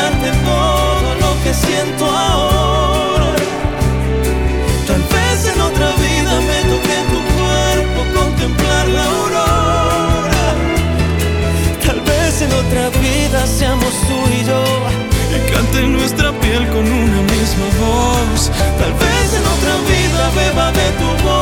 darte 0.00 0.30
todo 0.52 1.08
lo 1.24 1.30
que 1.42 1.52
siento 1.64 2.04
ahora. 2.06 3.34
Tal 4.88 5.02
vez 5.14 5.38
en 5.52 5.60
otra 5.68 5.88
vida 6.06 6.32
me 6.48 6.58
toque 6.70 6.96
tu 7.12 7.18
cuerpo 7.38 8.00
contemplar 8.18 8.84
la 8.96 9.04
aurora. 9.14 10.46
Tal 11.86 12.00
vez 12.10 12.32
en 12.46 12.52
otra 12.62 12.84
vida 13.04 13.46
seamos 13.58 13.92
tú 14.08 14.18
y 14.38 14.40
yo 14.50 14.62
y 15.34 15.38
cante 15.52 15.80
nuestra 15.98 16.28
piel 16.42 16.62
con 16.74 16.84
una 17.02 17.20
misma 17.34 17.68
voz. 17.84 18.40
Tal 18.80 18.92
vez 19.04 19.26
en 19.38 19.44
otra 19.54 19.74
vida 19.92 20.22
beba 20.40 20.66
de 20.80 20.88
tu 21.00 21.08
boca 21.24 21.39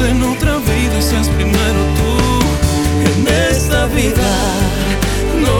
En 0.00 0.22
otra 0.22 0.58
vida 0.58 1.02
seas 1.02 1.28
primero 1.28 1.80
tú. 1.98 2.12
En 3.10 3.26
esta 3.50 3.86
vida 3.86 4.30
no. 5.42 5.58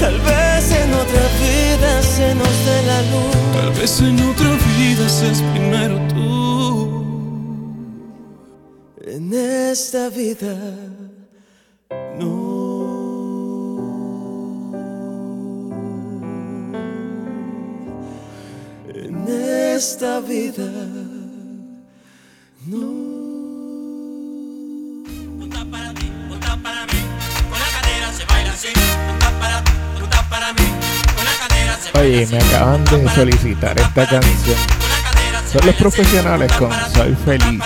Tal 0.00 0.18
vez 0.20 0.72
en 0.72 0.92
otra 0.92 1.22
vida 1.40 2.02
se 2.02 2.34
nos 2.34 2.64
dé 2.66 2.82
la 2.86 3.02
luz. 3.12 3.36
Tal 3.54 3.72
vez 3.80 4.00
en 4.00 4.20
otra 4.28 4.50
vida 4.76 5.08
seas 5.08 5.40
primero 5.54 6.00
tú. 6.08 7.04
En 9.06 9.32
esta 9.32 10.08
vida 10.08 10.56
me 32.26 32.38
acaban 32.38 32.84
de 32.84 33.08
solicitar 33.10 33.78
esta 33.78 34.06
canción. 34.06 34.56
Son 35.50 35.66
los 35.66 35.74
profesionales 35.76 36.52
con 36.52 36.70
Soy 36.94 37.16
Feliz. 37.24 37.60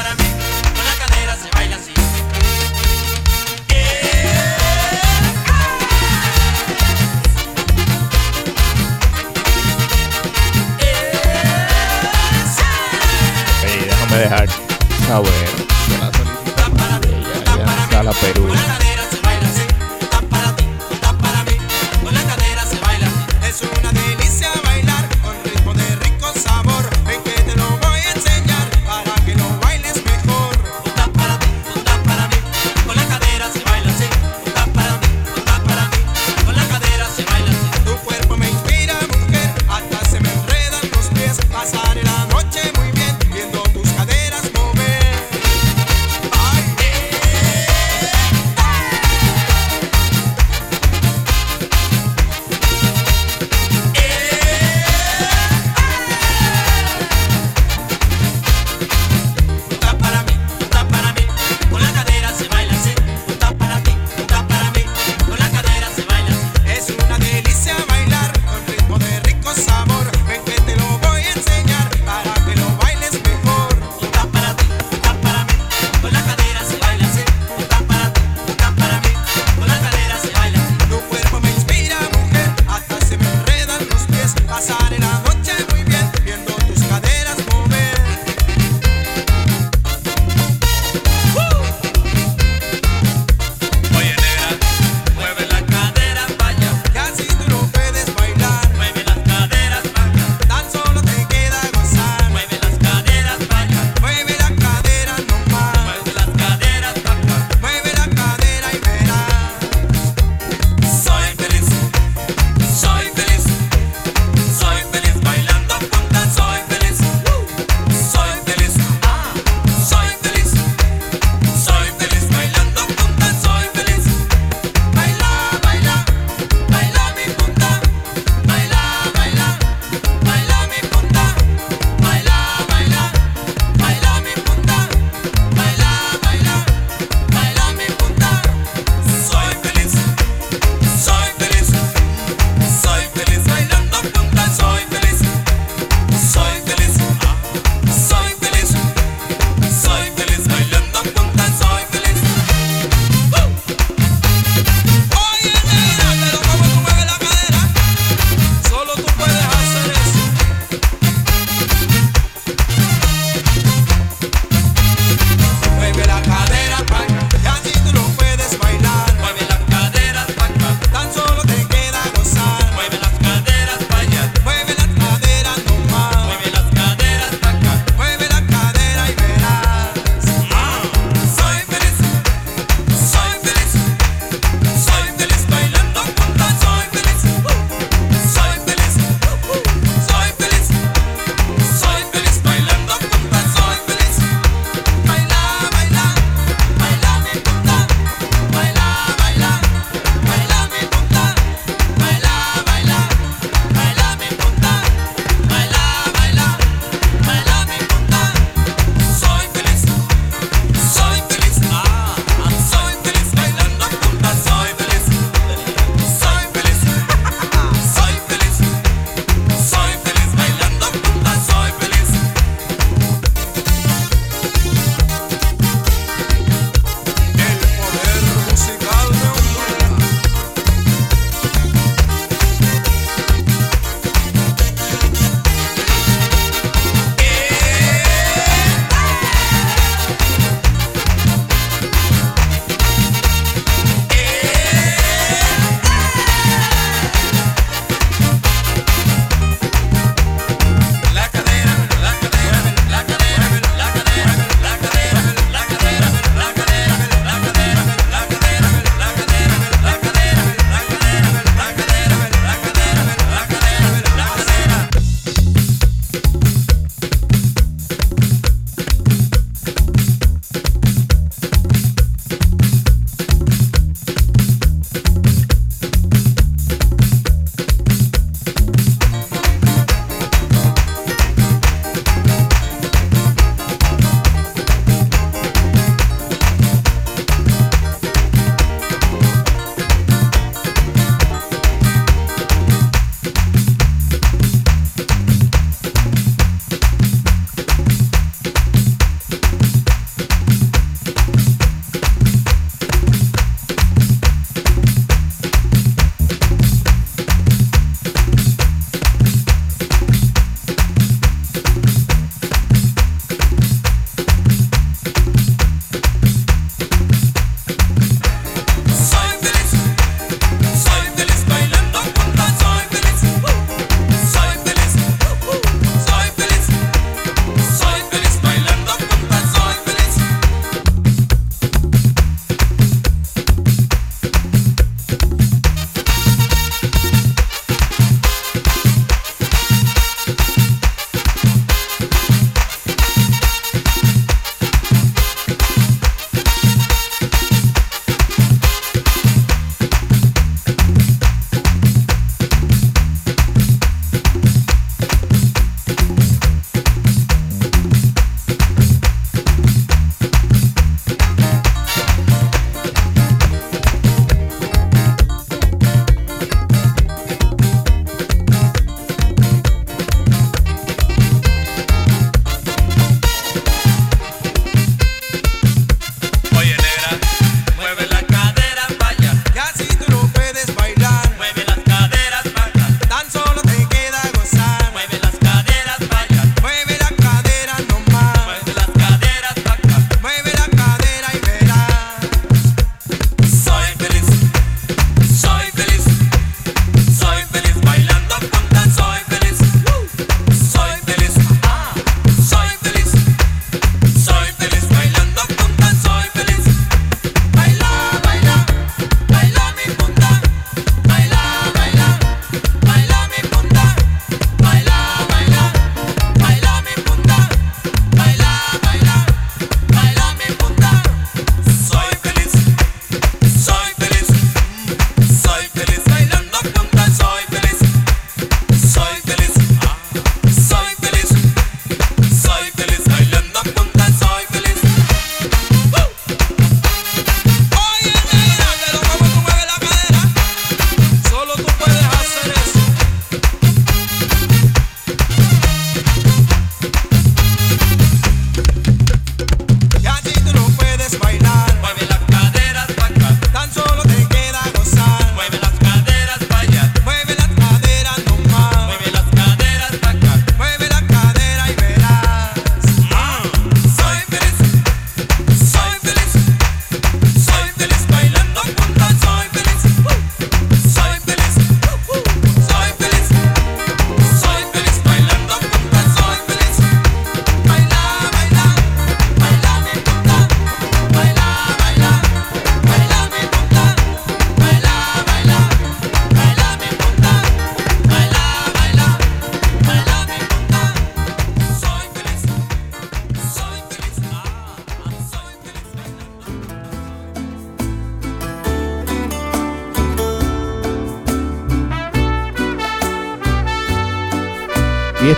Oye, 13.64 13.86
déjame 13.86 14.16
dejar 14.16 14.48
saber 15.07 15.30
que 15.86 15.98
la 15.98 16.11
solicitud 16.12 17.00
de 17.00 17.09
ella 17.09 17.88
ya 17.90 18.00
en 18.00 18.12
Perú. 18.20 18.95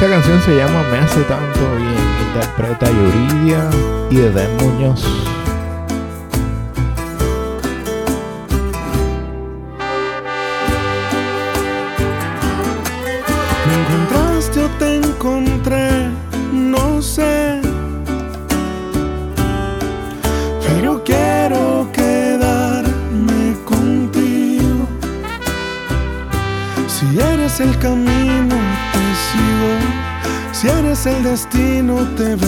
Esta 0.01 0.11
canción 0.11 0.41
se 0.43 0.55
llama 0.55 0.85
Me 0.93 0.99
hace 0.99 1.21
tanto 1.23 1.75
bien. 1.75 1.97
Interpreta 2.29 2.89
Yuridia 2.89 3.69
y 4.11 4.17
de 4.19 4.47
Muñoz. 4.63 5.05
Te 32.19 32.25
bendigo. 32.25 32.48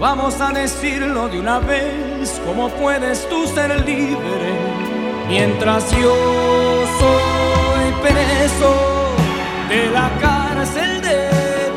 Vamos 0.00 0.40
a 0.40 0.52
decirlo 0.52 1.28
de 1.28 1.40
una 1.40 1.58
vez, 1.58 2.40
¿cómo 2.46 2.68
puedes 2.68 3.28
tú 3.28 3.48
ser 3.48 3.84
libre 3.84 4.52
mientras 5.26 5.90
yo 5.90 6.14
soy 7.00 7.92
preso 8.00 8.72
de 9.68 9.90
la 9.90 10.08
cárcel 10.20 11.02
de 11.02 11.28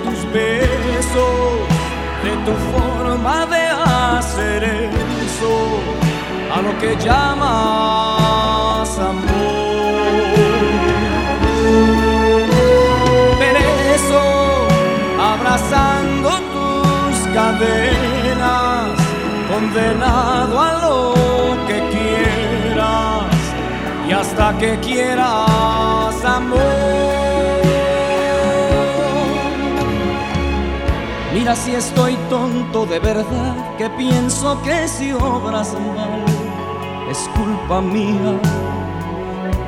tus 0.03 0.31
besos, 0.31 1.67
de 2.23 2.35
tu 2.45 2.53
forma 2.77 3.47
de 3.47 3.65
hacer 3.65 4.63
eso, 4.65 5.79
a 6.55 6.61
lo 6.61 6.77
que 6.79 6.95
llamas 7.03 8.99
amor? 8.99 9.41
Preso, 13.39 14.21
abrazando 15.19 16.29
tus 16.29 17.17
cadenas, 17.33 18.10
condenado 19.73 20.59
a 20.59 20.73
lo 20.81 21.67
que 21.67 21.79
quieras 21.89 23.35
y 24.07 24.11
hasta 24.11 24.57
que 24.57 24.77
quieras 24.79 26.25
amor. 26.25 26.59
Mira 31.33 31.55
si 31.55 31.71
estoy 31.71 32.17
tonto 32.29 32.85
de 32.85 32.99
verdad, 32.99 33.55
que 33.77 33.89
pienso 33.91 34.61
que 34.61 34.87
si 34.87 35.13
obras 35.13 35.73
mal 35.73 36.25
es 37.09 37.29
culpa 37.35 37.81
mía. 37.81 38.39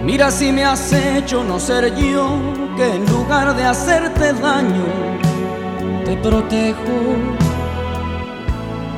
Mira 0.03 0.31
si 0.31 0.51
me 0.51 0.65
has 0.65 0.91
hecho 0.91 1.43
no 1.43 1.59
ser 1.59 1.95
yo, 1.95 2.27
que 2.75 2.95
en 2.95 3.05
lugar 3.05 3.55
de 3.55 3.63
hacerte 3.63 4.33
daño, 4.33 4.85
te 6.03 6.17
protejo. 6.17 7.42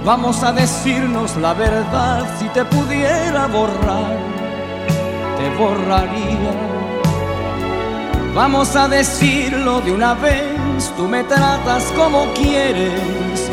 Vamos 0.05 0.43
a 0.43 0.51
decirnos 0.51 1.35
la 1.37 1.55
verdad, 1.55 2.27
si 2.37 2.47
te 2.49 2.63
pudiera 2.63 3.47
borrar, 3.47 4.15
te 5.35 5.49
borraría. 5.57 6.53
Vamos 8.35 8.75
a 8.75 8.87
decirlo 8.87 9.81
de 9.81 9.91
una 9.91 10.13
vez, 10.13 10.93
tú 10.95 11.07
me 11.07 11.23
tratas 11.23 11.85
como 11.97 12.31
quieres, 12.33 13.49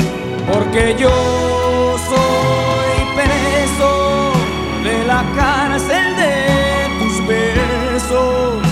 porque 0.53 0.95
yo 0.99 1.97
soy 2.11 3.17
preso 3.17 4.33
de 4.85 5.07
la 5.07 5.25
cárcel 5.35 6.17
de 6.17 6.35
tus 6.99 7.27
besos, 7.27 8.63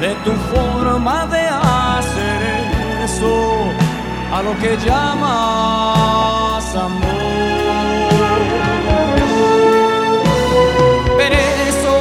de 0.00 0.14
tu 0.24 0.32
forma 0.54 1.26
de 1.26 1.46
hacer 1.48 3.04
eso, 3.04 3.55
a 4.36 4.42
lo 4.42 4.54
que 4.58 4.76
llamas 4.84 6.66
amor. 6.74 7.06
Preso, 11.16 11.96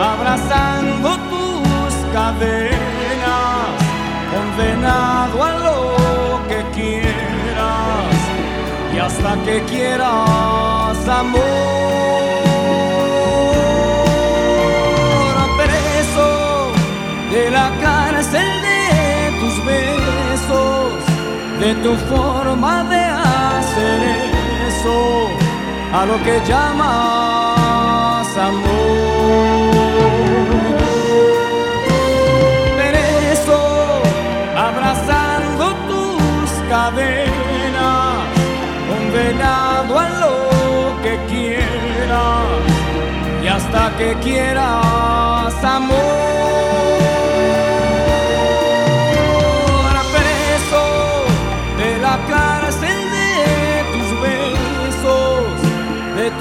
abrazando 0.00 1.08
tus 1.32 1.94
cadenas, 2.12 3.74
condenado 4.32 5.42
a 5.42 5.50
lo 5.66 5.80
que 6.48 6.60
quieras 6.76 8.16
y 8.94 8.98
hasta 8.98 9.32
que 9.44 9.64
quieras 9.64 11.08
amor. 11.08 11.42
Preso 15.58 16.30
de 17.32 17.50
la 17.50 17.70
cárcel 17.80 18.61
de 21.62 21.74
tu 21.76 21.94
forma 22.12 22.82
de 22.92 23.04
hacer 23.04 24.00
eso, 24.68 25.28
a 25.98 26.04
lo 26.04 26.16
que 26.24 26.34
llamas 26.48 28.26
amor. 28.36 29.70
Preso, 32.78 33.60
abrazando 34.68 35.64
tus 35.90 36.50
cadenas, 36.68 38.16
condenado 38.90 39.92
a 40.04 40.08
lo 40.22 40.36
que 41.04 41.14
quieras 41.32 42.48
y 43.44 43.46
hasta 43.46 43.82
que 43.98 44.08
quieras 44.24 45.54
amor. 45.62 46.22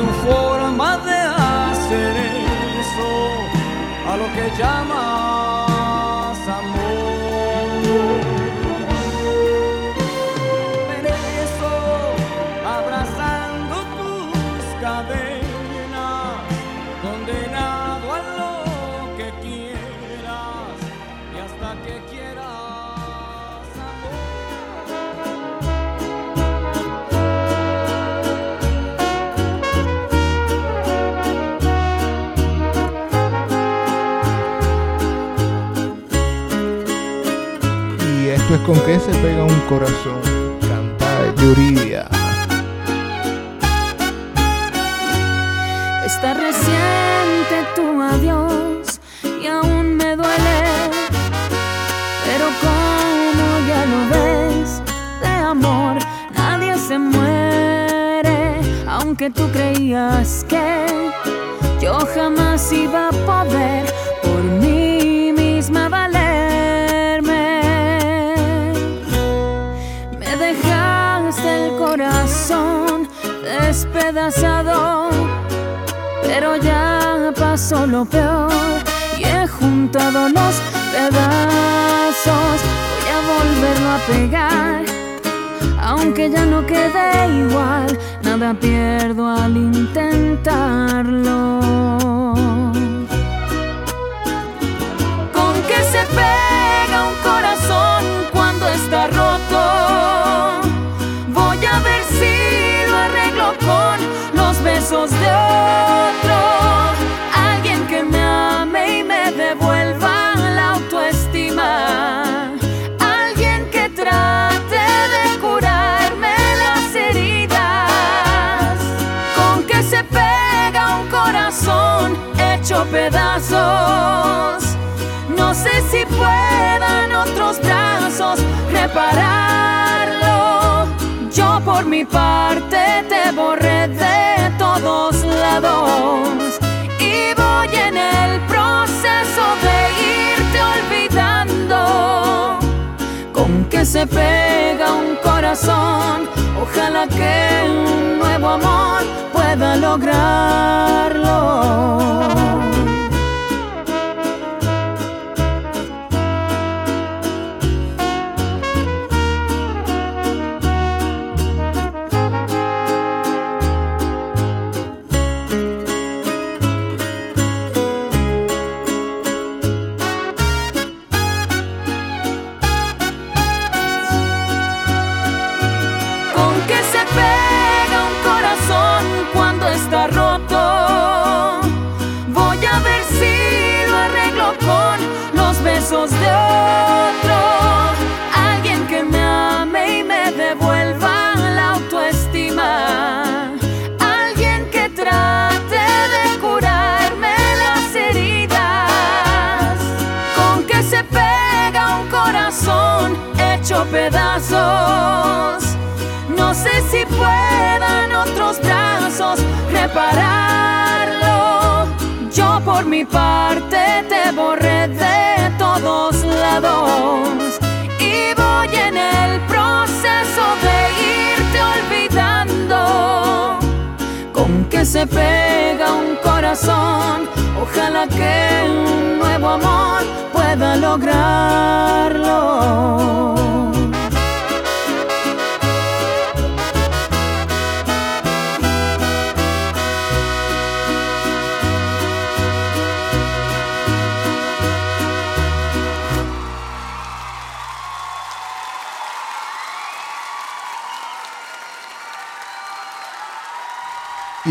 Tu 0.02 0.08
forma 0.28 0.98
de 0.98 1.14
hacer 1.14 2.14
eso, 2.82 3.12
a 4.12 4.18
lo 4.18 4.26
que 4.34 4.46
llamas 4.58 5.41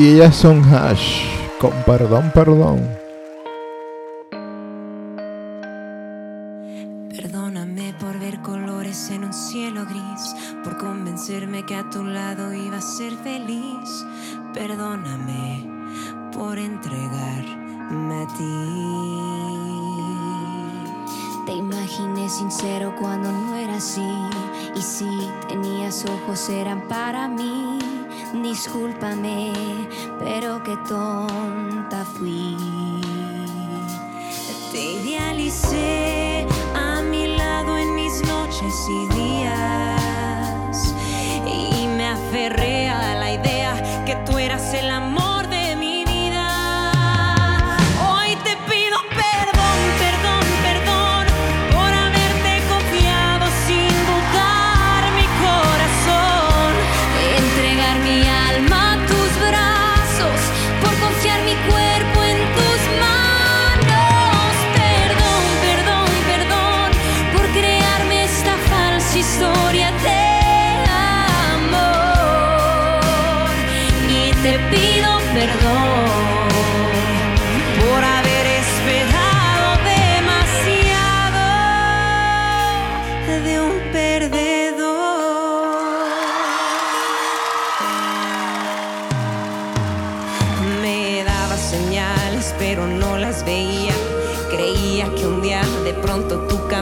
Y 0.00 0.14
ellas 0.14 0.34
son 0.34 0.64
Hash, 0.72 1.26
con 1.60 1.72
perdón, 1.84 2.30
perdón. 2.32 2.88
Perdóname 7.14 7.92
por 8.00 8.18
ver 8.18 8.40
colores 8.40 9.10
en 9.10 9.24
un 9.24 9.34
cielo 9.34 9.84
gris, 9.84 10.34
por 10.64 10.78
convencerme 10.78 11.66
que 11.66 11.74
a 11.74 11.90
tu 11.90 12.02
lado 12.02 12.54
iba 12.54 12.78
a 12.78 12.80
ser 12.80 13.12
feliz. 13.16 14.06
Perdóname 14.54 15.68
por 16.32 16.56
entregarme 16.56 18.22
a 18.22 18.26
ti. 18.38 18.56
Te 21.44 21.52
imaginé 21.52 22.30
sincero 22.30 22.94
cuando 22.98 23.30
no 23.30 23.54
era 23.54 23.76
así. 23.76 24.14
Y 24.74 24.80
si 24.80 25.28
tenías 25.46 26.06
ojos 26.06 26.48
eran 26.48 26.88
para 26.88 27.28
mí. 27.28 27.99
Discúlpame, 28.32 29.52
pero 30.20 30.62
qué 30.62 30.76
tonta 30.88 32.04
fui. 32.16 32.56
Te 34.70 34.80
idealicé 34.80 36.46
a 36.74 37.02
mi 37.02 37.36
lado 37.36 37.76
en 37.76 37.94
mis 37.96 38.22
noches 38.26 38.74
y 38.88 39.14
días. 39.14 40.94
Y 41.44 41.88
me 41.88 42.06
aferré 42.06 42.88
a 42.88 43.16
la 43.16 43.32
idea 43.32 44.04
que 44.06 44.14
tú 44.24 44.38
eras 44.38 44.74
el 44.74 44.90
amor 44.90 45.09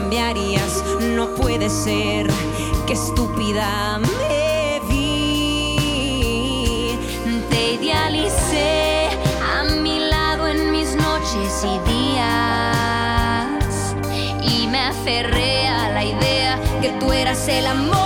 No 0.09 1.35
puede 1.35 1.69
ser, 1.69 2.25
que 2.87 2.93
estúpida 2.93 3.99
me 3.99 4.81
vi. 4.89 5.77
Te 7.51 7.73
idealicé 7.73 9.09
a 9.55 9.63
mi 9.65 9.99
lado 9.99 10.47
en 10.47 10.71
mis 10.71 10.95
noches 10.95 11.63
y 11.63 11.77
días. 11.87 13.53
Y 14.41 14.65
me 14.65 14.79
aferré 14.79 15.67
a 15.67 15.89
la 15.89 16.03
idea 16.03 16.59
que 16.81 16.89
tú 16.99 17.11
eras 17.11 17.47
el 17.47 17.67
amor 17.67 17.98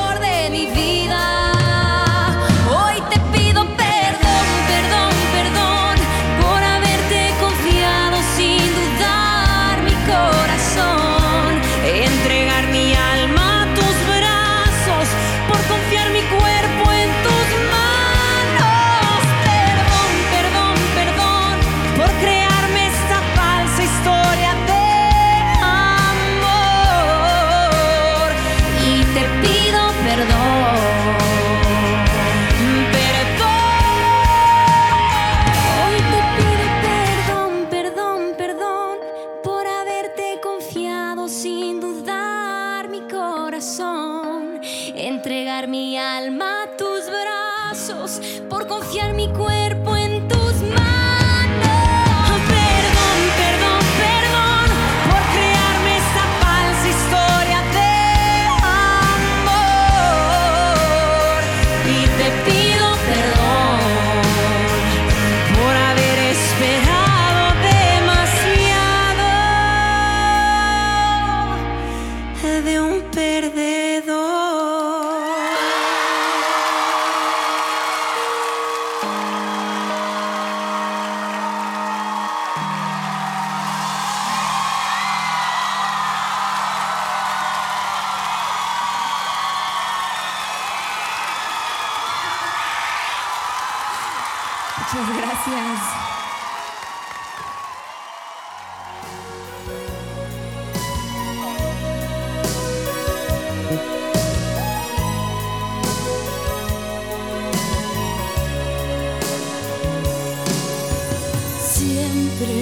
Siempre, 111.76 112.62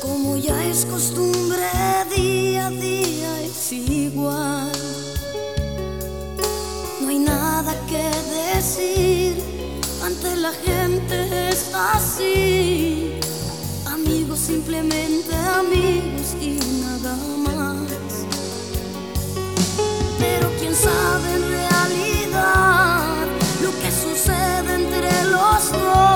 como 0.00 0.36
ya 0.36 0.64
es 0.64 0.84
costumbre, 0.86 1.66
día 2.14 2.66
a 2.66 2.70
día 2.70 3.42
es 3.42 3.72
igual. 3.72 4.70
No 7.00 7.08
hay 7.08 7.18
nada 7.18 7.74
que 7.88 8.08
decir, 8.54 9.42
ante 10.04 10.36
la 10.36 10.52
gente 10.52 11.48
es 11.50 11.70
así 11.74 13.03
simplemente 14.46 15.34
amigos 15.34 16.36
y 16.38 16.58
nada 16.82 17.16
más. 17.38 18.26
Pero 20.18 20.50
quién 20.58 20.74
sabe 20.74 21.34
en 21.36 21.42
realidad 21.48 23.26
lo 23.62 23.70
que 23.80 23.90
sucede 23.90 24.74
entre 24.74 25.24
los 25.30 25.72
dos. 25.72 26.13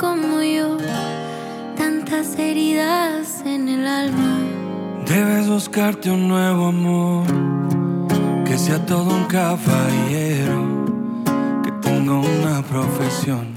como 0.00 0.42
yo, 0.42 0.78
tantas 1.76 2.38
heridas 2.38 3.42
en 3.44 3.68
el 3.68 3.86
alma. 3.86 4.38
Debes 5.06 5.46
buscarte 5.46 6.10
un 6.10 6.26
nuevo 6.26 6.68
amor, 6.68 7.26
que 8.46 8.56
sea 8.56 8.78
todo 8.86 9.14
un 9.14 9.24
caballero, 9.24 10.86
que 11.62 11.70
tenga 11.82 12.14
una 12.14 12.62
profesión, 12.62 13.54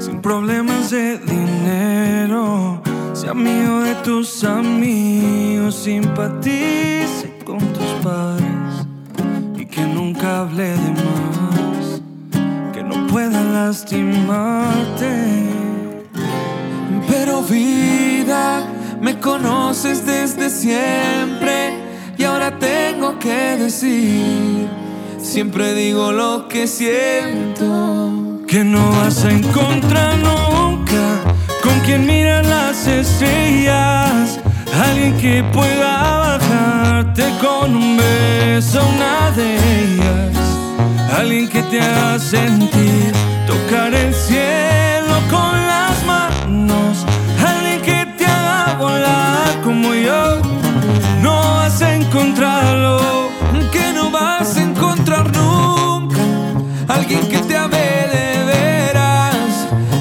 sin 0.00 0.20
problemas 0.20 0.90
de 0.90 1.18
dinero, 1.18 2.82
sea 3.12 3.30
amigo 3.30 3.82
de 3.82 3.94
tus 4.02 4.42
amigos, 4.42 5.76
simpatice 5.76 7.38
con 7.44 7.60
tus 7.60 7.92
padres 8.02 8.84
y 9.56 9.64
que 9.64 9.82
nunca 9.82 10.40
hable 10.40 10.70
de 10.70 10.90
más 10.90 11.29
lastimarte. 13.50 15.10
Pero 17.08 17.42
vida, 17.42 18.66
me 19.00 19.18
conoces 19.18 20.06
desde 20.06 20.50
siempre 20.50 21.74
y 22.16 22.24
ahora 22.24 22.58
tengo 22.58 23.18
que 23.18 23.56
decir, 23.56 24.68
siempre 25.18 25.74
digo 25.74 26.12
lo 26.12 26.48
que 26.48 26.66
siento, 26.66 28.42
que 28.46 28.62
no 28.62 28.90
vas 28.90 29.24
a 29.24 29.30
encontrar 29.30 30.16
nunca 30.18 31.20
con 31.62 31.80
quien 31.80 32.06
mira 32.06 32.42
las 32.42 32.86
estrellas, 32.86 34.38
alguien 34.84 35.16
que 35.16 35.42
pueda 35.52 36.38
bajarte 36.38 37.24
con 37.40 37.74
un 37.74 37.96
beso 37.96 38.80
una 38.96 39.30
de 39.30 39.54
ellas, 39.56 40.36
alguien 41.18 41.48
que 41.48 41.62
te 41.62 41.80
haga 41.80 42.18
sentir 42.18 43.29
tocar 43.50 43.92
el 43.92 44.14
cielo 44.14 45.14
con 45.28 45.52
las 45.72 45.96
manos. 46.04 47.04
Alguien 47.52 47.80
que 47.82 47.98
te 48.18 48.24
haga 48.24 48.76
volar 48.78 49.50
como 49.64 49.92
yo. 49.94 50.40
No 51.20 51.34
vas 51.56 51.82
a 51.82 51.96
encontrarlo, 51.96 52.98
que 53.72 53.92
no 53.92 54.10
vas 54.10 54.56
a 54.56 54.62
encontrar 54.62 55.24
nunca. 55.36 56.24
Alguien 56.88 57.22
que 57.28 57.38
te 57.48 57.56
ame 57.56 57.86
de 58.14 58.26
veras. 58.52 59.52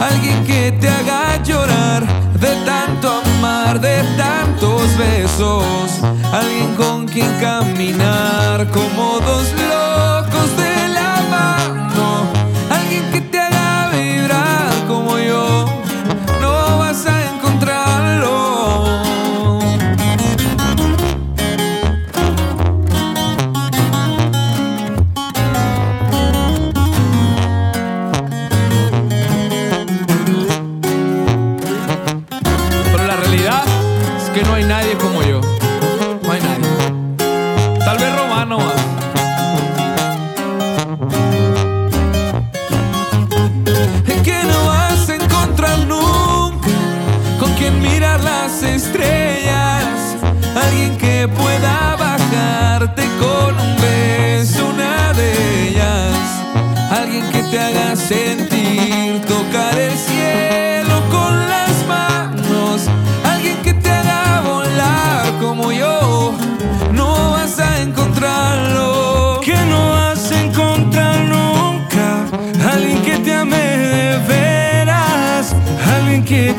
Alguien 0.09 0.37
que 0.45 0.71
te 0.79 0.87
haga 0.87 1.41
llorar 1.43 2.01
de 2.45 2.51
tanto 2.71 3.07
amar, 3.25 3.79
de 3.79 3.97
tantos 4.17 4.85
besos. 5.05 5.87
Alguien 6.31 6.75
con 6.75 7.07
quien 7.07 7.31
caminar 7.39 8.67
como 8.69 9.19
dos 9.19 9.45
lobos 9.69 9.88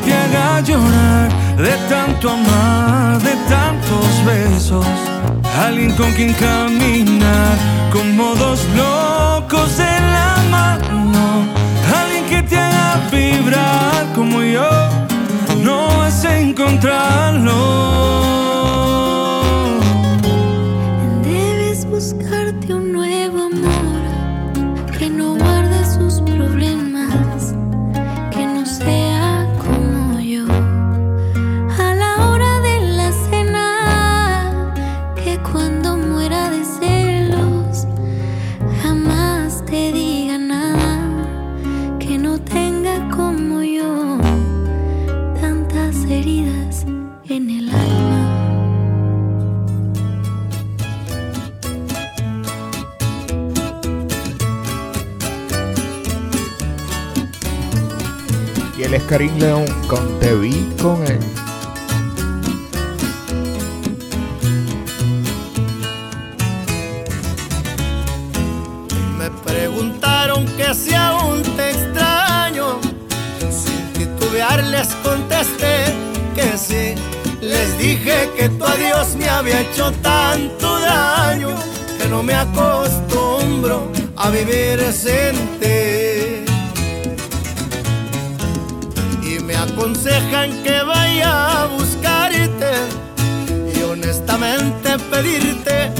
te 0.03 0.13
haga 0.13 0.61
llorar 0.61 1.29
de 1.57 1.73
tanto 1.89 2.29
amar, 2.29 3.19
de 3.21 3.35
tantos 3.49 4.25
besos, 4.25 4.85
alguien 5.65 5.95
con 5.95 6.11
quien 6.13 6.33
caminar 6.33 7.57
como 7.91 8.35
dos 8.35 8.59
locos 8.75 9.79
en 9.79 10.03
la 10.17 10.37
mano, 10.49 11.45
alguien 12.01 12.25
que 12.25 12.41
te 12.43 12.57
haga 12.57 13.09
vibrar 13.11 14.05
como 14.15 14.41
yo, 14.41 14.69
no 15.63 16.01
a 16.03 16.37
encontrarlo. 16.37 18.30
Karim 59.11 59.37
León 59.39 59.65
con 59.89 60.19
Te 60.21 60.33
vi 60.35 60.73
con 60.81 61.05
él. 61.05 61.19
Me 69.17 69.29
preguntaron 69.43 70.45
que 70.55 70.73
si 70.73 70.93
aún 70.93 71.43
te 71.57 71.71
extraño. 71.71 72.79
Sin 73.51 73.83
titubear 73.91 74.63
les 74.63 74.87
contesté 75.03 75.93
que 76.33 76.57
sí. 76.57 76.95
Les 77.41 77.77
dije 77.77 78.29
que 78.37 78.47
tu 78.47 78.63
adiós 78.63 79.17
me 79.17 79.27
había 79.27 79.59
hecho 79.59 79.91
tanto 80.01 80.79
daño 80.79 81.49
que 81.99 82.07
no 82.07 82.23
me 82.23 82.33
acostumbro 82.33 83.91
a 84.15 84.29
vivir 84.29 84.79
sin. 84.93 85.51
Aconsejan 89.81 90.61
que 90.61 90.83
vaya 90.83 91.63
a 91.63 91.65
buscarte 91.65 92.71
y 93.75 93.81
honestamente 93.81 94.99
pedirte 95.09 95.91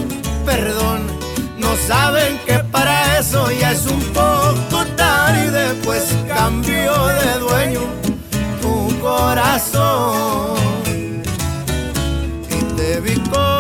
perdón. 0.46 1.02
No 1.58 1.76
saben 1.88 2.38
que 2.46 2.60
para 2.72 3.18
eso 3.18 3.50
ya 3.50 3.72
es 3.72 3.88
un 3.88 4.02
poco 4.14 4.86
tarde, 4.96 5.74
pues 5.84 6.16
cambió 6.28 7.08
de 7.08 7.40
dueño 7.40 7.82
tu 8.62 9.00
corazón. 9.00 10.60
Y 12.50 12.76
te 12.76 13.02
vi 13.02 13.16
con 13.32 13.51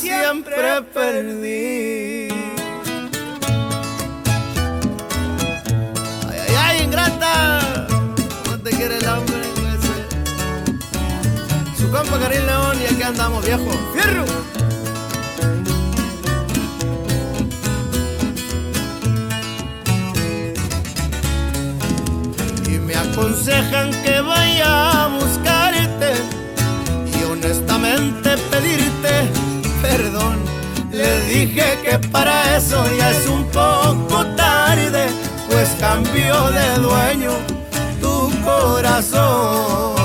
siempre 0.00 0.82
perdí. 0.94 2.28
Ay, 6.28 6.38
ay, 6.46 6.54
ay, 6.56 6.82
ingrata, 6.84 7.88
no 8.46 8.58
te 8.60 8.70
quiere 8.70 8.98
el 8.98 9.08
hombre 9.08 9.40
ese. 9.74 9.96
Su 11.76 11.90
compa 11.90 12.18
Karim 12.18 12.46
León 12.46 12.76
y 12.80 12.86
aquí 12.94 13.02
andamos, 13.02 13.44
viejo. 13.44 13.70
¡Fierro! 13.92 14.24
y 22.68 22.78
me 22.78 22.94
aconsejan 22.94 23.90
que 24.02 24.20
vaya 24.20 25.04
a 25.04 25.08
buscarte 25.08 26.12
y 27.18 27.24
honestamente 27.24 28.36
pedirte 28.50 29.37
perdón. 29.82 30.36
Le 30.90 31.20
dije 31.22 31.78
que 31.84 31.98
para 32.08 32.56
eso 32.56 32.82
ya 32.96 33.10
es 33.10 33.26
un 33.28 33.44
poco 33.46 34.24
tarde, 34.36 35.06
pues 35.48 35.68
cambió 35.78 36.50
de 36.50 36.74
dueño 36.80 37.32
tu 38.00 38.30
corazón. 38.42 39.97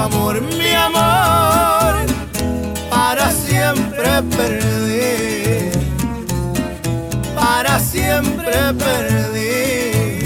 Amor, 0.00 0.40
mi 0.40 0.72
amor, 0.72 2.06
para 2.88 3.30
siempre 3.30 4.22
perdí. 4.36 5.70
Para 7.34 7.78
siempre 7.78 8.58
perdí. 8.78 10.24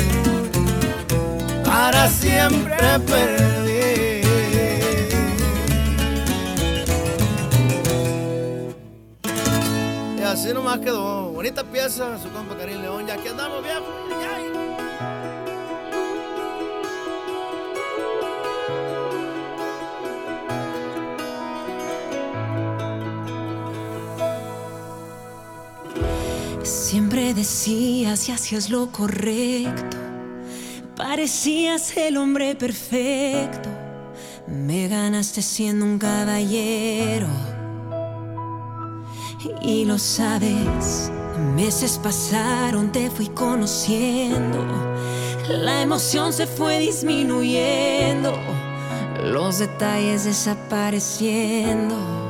Para 1.65 2.09
siempre 2.09 3.01
perdí. 3.07 4.23
Y 10.19 10.23
así 10.23 10.53
nomás 10.53 10.79
quedó. 10.79 11.31
Bonita 11.33 11.65
pieza, 11.65 12.19
su 12.23 12.31
compa 12.31 12.57
Karim 12.57 12.81
León. 12.81 13.07
Ya 13.07 13.17
que 13.17 13.29
andamos, 13.31 13.63
viejo. 13.63 14.14
Siempre 27.25 27.43
decías 27.43 28.29
y 28.29 28.33
hacías 28.33 28.69
lo 28.69 28.93
correcto. 28.93 29.97
Parecías 30.95 31.97
el 31.97 32.19
hombre 32.19 32.55
perfecto. 32.55 33.71
Me 34.47 34.89
ganaste 34.89 35.41
siendo 35.41 35.87
un 35.87 35.99
caballero. 35.99 37.29
Y 39.63 39.87
lo 39.87 39.99
sabes, 39.99 41.11
meses 41.57 41.99
pasaron, 42.03 42.93
te 42.93 43.11
fui 43.11 43.29
conociendo. 43.29 44.59
La 45.49 45.81
emoción 45.81 46.31
se 46.31 46.47
fue 46.47 46.79
disminuyendo, 46.79 48.39
los 49.23 49.61
detalles 49.61 50.25
desapareciendo. 50.25 52.24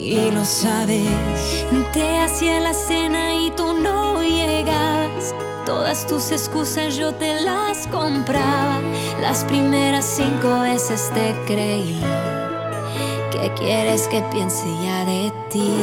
Y 0.00 0.30
lo 0.30 0.44
sabes, 0.44 1.02
te 1.92 2.18
hacía 2.18 2.60
la 2.60 2.72
cena 2.72 3.34
y 3.34 3.50
tú 3.50 3.74
no 3.74 4.22
llegas. 4.22 5.34
Todas 5.66 6.06
tus 6.06 6.30
excusas 6.30 6.96
yo 6.96 7.12
te 7.14 7.40
las 7.40 7.88
compraba. 7.88 8.80
Las 9.20 9.44
primeras 9.44 10.04
cinco 10.04 10.60
veces 10.60 11.10
te 11.12 11.34
creí. 11.46 12.00
¿Qué 13.32 13.52
quieres 13.58 14.06
que 14.06 14.22
piense 14.32 14.66
ya 14.82 15.04
de 15.04 15.32
ti? 15.50 15.74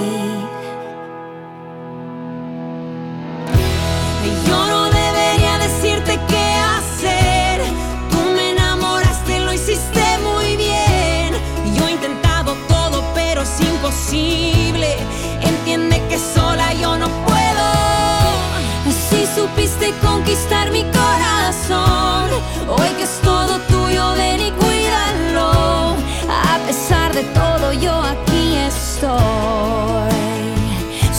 Supiste 19.86 19.94
conquistar 20.06 20.72
mi 20.72 20.84
corazón, 20.84 22.30
hoy 22.70 22.90
que 22.98 23.04
es 23.04 23.20
todo 23.22 23.60
tuyo, 23.68 24.14
ven 24.14 24.42
y 24.42 24.52
cuídalo. 24.52 25.96
A 26.30 26.58
pesar 26.66 27.14
de 27.14 27.24
todo, 27.24 27.74
yo 27.74 27.94
aquí 27.94 28.56
estoy. 28.56 29.20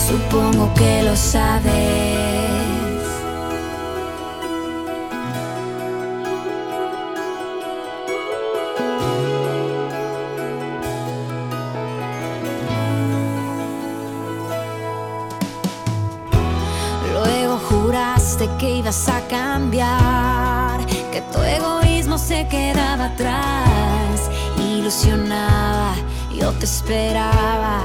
Supongo 0.07 0.73
que 0.73 1.03
lo 1.03 1.15
sabes. 1.15 2.66
Que 18.57 18.77
ibas 18.77 19.07
a 19.07 19.21
cambiar, 19.27 20.83
que 21.11 21.21
tu 21.31 21.41
egoísmo 21.41 22.17
se 22.17 22.47
quedaba 22.47 23.05
atrás. 23.05 24.29
Ilusionaba, 24.57 25.93
yo 26.33 26.51
te 26.53 26.65
esperaba. 26.65 27.81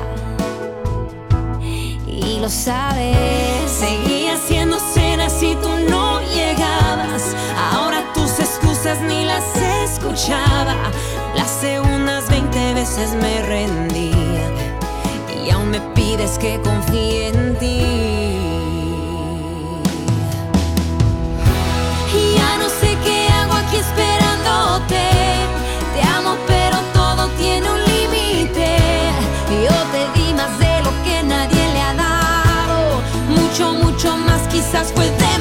Y 2.07 2.39
lo 2.41 2.49
sabes, 2.49 3.71
seguía 3.71 4.35
haciendo 4.35 4.79
cenas 4.79 5.43
y 5.43 5.55
tú 5.57 5.69
no 5.91 6.21
llegabas. 6.21 7.35
Ahora 7.73 8.03
tus 8.15 8.39
excusas 8.39 9.01
ni 9.03 9.25
las 9.25 9.45
escuchaba. 9.57 10.77
Las 11.35 11.51
segundas 11.51 12.29
20 12.31 12.75
veces 12.75 13.15
me 13.15 13.43
rendía 13.43 14.51
y 15.45 15.51
aún 15.51 15.71
me 15.71 15.81
pides 15.95 16.39
que 16.39 16.61
confíe 16.63 17.29
en 17.29 17.59
ti. 17.59 18.02
Quizás 34.63 34.93
fue 34.93 35.05
demasiado. 35.07 35.32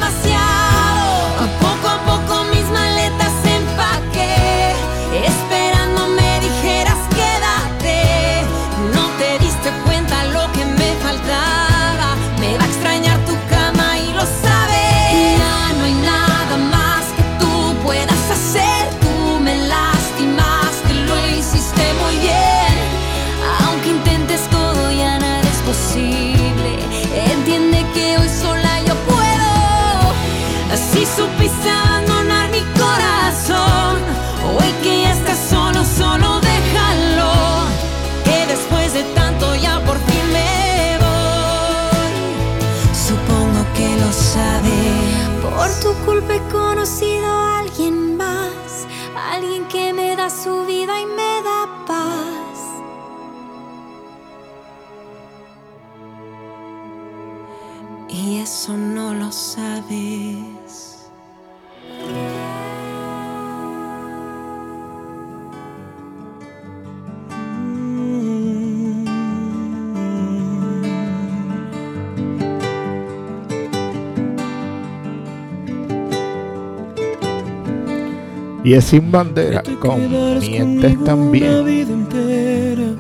Y 78.64 78.74
es 78.74 78.86
sin 78.86 79.12
bandera, 79.12 79.64
con 79.80 80.00
mientes 80.40 81.04
también. 81.04 81.68
entera. 81.68 82.94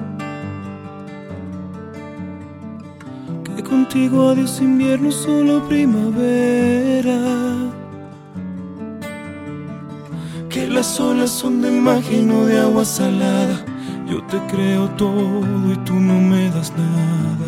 Que 3.43 3.63
contigo 3.63 4.29
adiós 4.29 4.59
invierno, 4.59 5.11
solo 5.11 5.67
primavera. 5.67 7.15
Que 10.49 10.67
las 10.67 10.99
olas 10.99 11.29
son 11.29 11.61
de 11.61 11.69
magia 11.69 12.17
y 12.17 12.25
no 12.25 12.45
de 12.45 12.59
agua 12.59 12.83
salada. 12.83 13.63
Yo 14.09 14.23
te 14.25 14.37
creo 14.51 14.89
todo 14.97 15.41
y 15.71 15.77
tú 15.85 15.93
no 15.93 16.19
me 16.19 16.49
das 16.49 16.73
nada. 16.75 17.47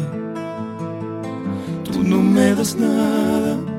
Tú 1.84 2.04
no 2.04 2.22
me 2.22 2.54
das 2.54 2.76
nada. 2.76 3.73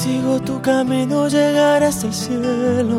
Sigo 0.00 0.40
tu 0.40 0.62
camino 0.62 1.28
llegaré 1.28 1.86
hasta 1.86 2.06
el 2.06 2.14
cielo. 2.14 2.98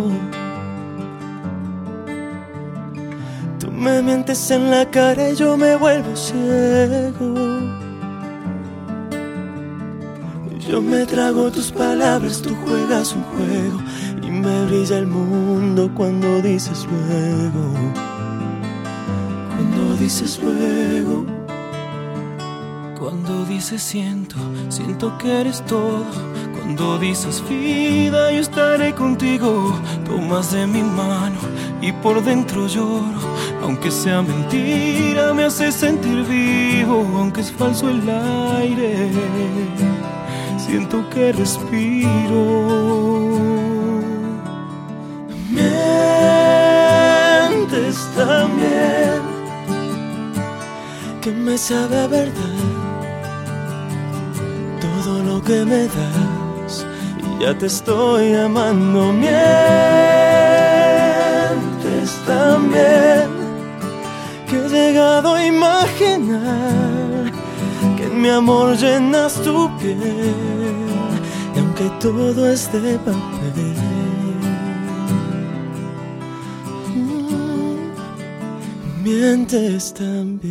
Tú 3.59 3.71
me 3.71 4.03
mientes 4.03 4.51
en 4.51 4.69
la 4.69 4.85
cara 4.91 5.31
y 5.31 5.35
yo 5.35 5.57
me 5.57 5.75
vuelvo 5.77 6.15
ciego. 6.15 7.33
Yo 10.67 10.79
me 10.79 11.05
trago 11.07 11.51
tus 11.51 11.71
palabras, 11.71 12.39
tú 12.43 12.55
juegas 12.65 13.15
un 13.15 13.23
juego 13.23 13.79
y 14.21 14.29
me 14.29 14.65
brilla 14.65 14.99
el 14.99 15.07
mundo 15.07 15.89
cuando 15.95 16.39
dices 16.41 16.87
luego. 16.91 17.65
Cuando 19.55 19.95
dices 19.95 20.39
luego. 20.43 21.25
Cuando 22.99 23.43
dices 23.45 23.81
siento, 23.81 24.35
siento 24.69 25.17
que 25.17 25.41
eres 25.41 25.65
todo. 25.65 26.05
Cuando 26.61 26.99
dices 26.99 27.43
vida, 27.49 28.31
yo 28.31 28.39
estaré 28.39 28.93
contigo. 28.93 29.73
Tomas 30.05 30.51
de 30.51 30.67
mi 30.67 30.83
mano 30.83 31.39
y 31.81 31.91
por 31.91 32.23
dentro 32.23 32.67
lloro. 32.67 33.19
Aunque 33.63 33.89
sea 33.89 34.21
mentira, 34.21 35.33
me 35.33 35.45
hace 35.45 35.71
sentir 35.71 36.23
vivo. 36.23 37.03
Aunque 37.17 37.41
es 37.41 37.51
falso 37.51 37.89
el 37.89 38.07
aire, 38.07 39.09
siento 40.57 41.09
que 41.09 41.31
respiro. 41.33 42.67
Mientes 45.49 45.97
también, 48.15 49.21
que 51.21 51.31
me 51.31 51.57
sabe 51.57 52.07
verdad 52.07 52.91
todo 55.03 55.23
lo 55.23 55.41
que 55.41 55.65
me 55.65 55.87
das 55.87 55.95
y 55.95 56.40
ya 57.41 57.57
te 57.57 57.65
estoy 57.65 58.35
amando. 58.35 59.11
Mientes 59.13 59.31
también 62.27 63.27
que 64.47 64.57
he 64.57 64.69
llegado 64.69 65.33
a 65.33 65.43
imaginar 65.45 67.31
que 67.97 68.03
en 68.03 68.21
mi 68.21 68.29
amor 68.29 68.77
llenas 68.77 69.33
tu 69.41 69.67
piel 69.79 70.35
y 71.55 71.59
aunque 71.59 71.89
todo 71.99 72.47
es 72.51 72.71
de 72.71 72.99
papel 72.99 73.75
mm, 76.95 77.91
mientes 79.03 79.93
también 79.93 80.50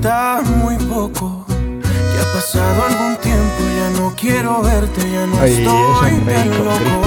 Falta 0.00 0.42
muy 0.42 0.76
poco. 0.76 1.44
Ya 1.48 2.22
ha 2.22 2.32
pasado 2.32 2.84
algún 2.88 3.16
tiempo, 3.16 3.62
ya 3.76 4.00
no 4.00 4.14
quiero 4.16 4.62
verte, 4.62 5.00
ya 5.10 5.26
no 5.26 5.42
estoy 5.44 6.20
tan 6.26 6.64
loco. 6.64 7.02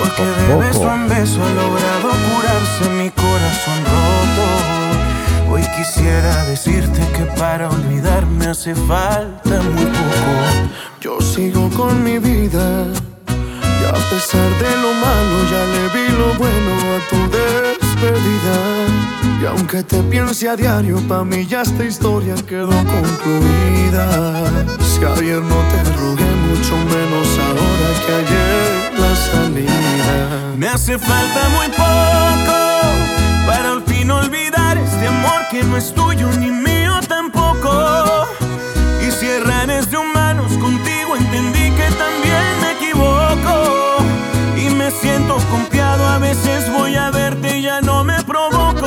porque 0.00 0.22
de 0.22 0.56
beso 0.56 0.94
en 0.94 1.08
beso 1.08 1.42
ha 1.42 1.50
logrado 1.50 2.08
curarse 2.28 2.90
mi 2.90 3.10
corazón 3.10 3.78
roto. 3.92 5.52
Hoy 5.52 5.62
quisiera 5.76 6.44
decirte 6.44 7.00
que 7.16 7.24
para 7.38 7.68
olvidarme 7.70 8.46
hace 8.46 8.74
falta 8.74 9.62
muy 9.62 9.84
poco. 9.84 10.70
Yo 11.00 11.20
sigo 11.20 11.68
con 11.70 12.02
mi 12.02 12.18
vida. 12.18 12.86
Y 13.28 13.86
a 13.86 14.10
pesar 14.10 14.50
de 14.62 14.76
lo 14.82 14.92
malo, 14.94 15.36
ya 15.50 15.64
le 15.72 15.88
vi 15.94 16.08
lo 16.16 16.34
bueno 16.38 16.72
a 16.96 17.08
tu 17.08 17.16
despedida. 17.36 19.23
Y 19.40 19.46
aunque 19.46 19.82
te 19.82 20.02
piense 20.04 20.48
a 20.48 20.56
diario, 20.56 21.00
pa' 21.08 21.24
mí 21.24 21.46
ya 21.46 21.62
esta 21.62 21.84
historia 21.84 22.34
quedó 22.46 22.70
concluida. 22.70 24.06
Si 24.80 25.04
ayer 25.04 25.42
no 25.42 25.56
te 25.70 25.84
rogué, 25.98 26.24
mucho 26.48 26.76
menos 26.76 27.28
ahora 27.46 27.88
que 28.06 28.12
ayer 28.22 28.98
la 28.98 29.16
salida. 29.16 30.54
Me 30.56 30.68
hace 30.68 30.98
falta 30.98 31.48
muy 31.56 31.68
poco 31.68 32.58
para 33.46 33.72
al 33.72 33.82
fin 33.82 34.10
olvidar 34.10 34.78
este 34.78 35.06
amor 35.06 35.40
que 35.50 35.62
no 35.64 35.76
es 35.76 35.92
tuyo 35.92 36.28
ni 36.38 36.50
mío 36.50 36.92
tampoco. 37.08 38.26
Y 39.06 39.10
si 39.10 39.26
errares 39.26 39.90
de 39.90 39.98
humanos 39.98 40.52
contigo, 40.52 41.16
entendí 41.16 41.70
que 41.78 41.88
también 42.04 42.44
me 42.62 42.72
equivoco. 42.72 43.98
Y 44.56 44.74
me 44.74 44.90
siento 44.90 45.36
confiado, 45.50 46.06
a 46.06 46.18
veces 46.18 46.70
voy 46.72 46.94
a 46.94 47.10
verte 47.10 47.58
y 47.58 47.62
ya 47.62 47.80
no 47.80 48.04
me 48.04 48.22
provoco. 48.22 48.83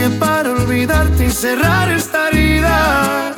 Que 0.00 0.08
para 0.18 0.50
olvidarte 0.50 1.26
y 1.26 1.30
cerrar 1.30 1.90
esta 1.90 2.28
herida 2.28 3.34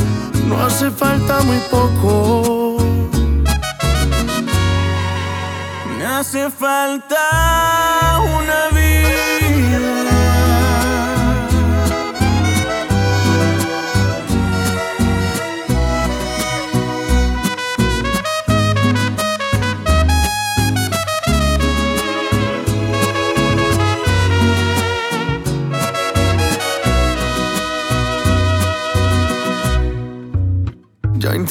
no 0.46 0.64
hace 0.64 0.92
falta 0.92 1.40
muy 1.42 1.58
poco. 1.68 2.76
Me 5.98 6.06
hace 6.06 6.48
falta 6.50 7.81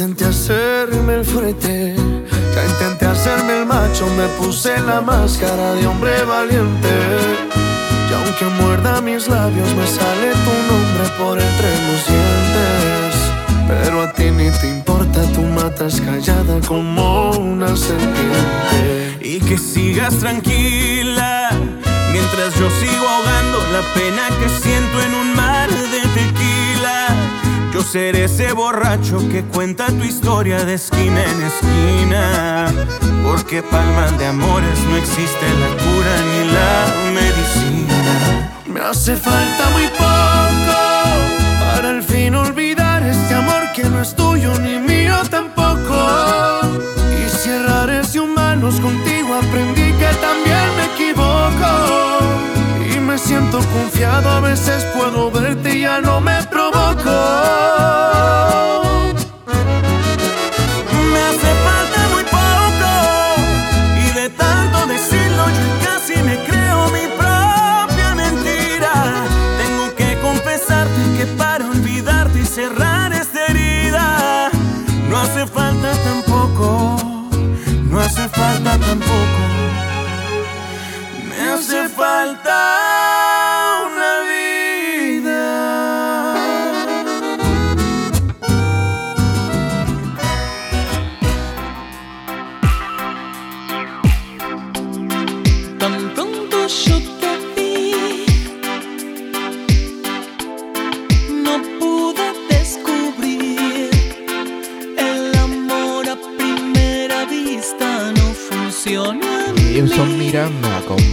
intenté 0.01 0.25
hacerme 0.25 1.13
el 1.13 1.25
fuerte, 1.25 1.93
ya 2.55 2.65
intenté 2.65 3.05
hacerme 3.05 3.59
el 3.59 3.65
macho, 3.67 4.07
me 4.17 4.25
puse 4.39 4.79
la 4.79 4.99
máscara 4.99 5.75
de 5.75 5.85
hombre 5.85 6.23
valiente. 6.23 6.89
Y 8.09 8.13
aunque 8.13 8.45
muerda 8.63 8.99
mis 9.01 9.27
labios, 9.27 9.69
me 9.75 9.85
sale 9.85 10.31
tu 10.43 10.53
nombre 10.71 11.03
por 11.19 11.39
entre 11.39 11.69
los 11.87 12.07
dientes. 12.07 13.13
Pero 13.67 14.01
a 14.01 14.11
ti 14.13 14.31
ni 14.31 14.49
te 14.49 14.69
importa, 14.69 15.21
tú 15.35 15.41
matas 15.43 16.01
callada 16.01 16.59
como 16.67 17.31
una 17.37 17.75
serpiente. 17.75 19.19
Y 19.21 19.39
que 19.39 19.59
sigas 19.59 20.17
tranquila, 20.17 21.51
mientras 22.11 22.55
yo 22.55 22.67
sigo 22.81 23.07
ahogando 23.07 23.59
la 23.71 23.81
pena 23.93 24.29
que 24.39 24.49
siento 24.49 24.99
en 25.03 25.13
un 25.13 25.35
mar 25.35 25.70
ser 27.83 28.15
ese 28.15 28.53
borracho 28.53 29.17
que 29.29 29.43
cuenta 29.43 29.87
tu 29.87 30.03
historia 30.03 30.63
de 30.65 30.75
esquina 30.75 31.23
en 31.23 31.41
esquina. 31.41 32.67
Porque 33.23 33.63
palmas 33.63 34.17
de 34.17 34.27
amores 34.27 34.79
no 34.89 34.97
existe 34.97 35.45
la 35.59 35.69
cura 35.83 36.13
ni 36.31 36.41
la 36.51 36.75
medicina. 37.13 38.51
Me 38.67 38.79
hace 38.81 39.15
falta 39.15 39.69
muy 39.71 39.87
poco 39.87 40.77
para 41.59 41.89
al 41.89 42.03
fin 42.03 42.35
olvidar 42.35 43.03
este 43.03 43.33
amor 43.33 43.71
que 43.75 43.83
no 43.83 44.01
es 44.01 44.15
tuyo 44.15 44.51
ni 44.59 44.79
mío 44.79 45.15
tampoco. 45.29 46.59
Y 47.19 47.29
si 47.29 47.49
errares 47.49 48.15
humanos 48.15 48.79
contigo 48.79 49.35
aprendí 49.35 49.91
que 49.93 50.09
también 50.21 50.60
me 53.11 53.17
siento 53.17 53.59
confiado, 53.73 54.29
a 54.29 54.39
veces 54.39 54.85
puedo 54.95 55.29
verte 55.31 55.75
y 55.75 55.81
ya 55.81 55.99
no 55.99 56.21
me 56.21 56.41
provoco. 56.43 57.17
Me 61.11 61.21
hace 61.29 61.51
falta 61.65 61.99
muy 62.13 62.23
poco 62.23 62.91
y 64.05 64.07
de 64.17 64.29
tanto 64.29 64.87
decirlo 64.87 65.43
yo 65.57 65.67
casi 65.85 66.23
me 66.23 66.37
creo 66.45 66.87
mi 66.97 67.05
propia 67.21 68.15
mentira. 68.15 68.93
Tengo 69.61 69.93
que 69.97 70.17
confesarte 70.21 71.01
que 71.17 71.25
para 71.37 71.65
olvidarte 71.65 72.39
y 72.39 72.45
cerrar 72.45 73.11
esta 73.11 73.47
herida 73.47 74.49
no 75.09 75.17
hace 75.17 75.45
falta 75.47 75.91
tampoco, 76.09 76.95
no 77.89 77.99
hace 77.99 78.29
falta 78.29 78.77
tampoco. 78.77 79.41
Me 81.27 81.49
hace 81.49 81.89
falta 81.89 82.80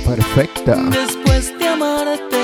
Perfecta. 0.08 0.74
Después 0.90 1.58
de 1.58 1.68
amarte 1.68 2.37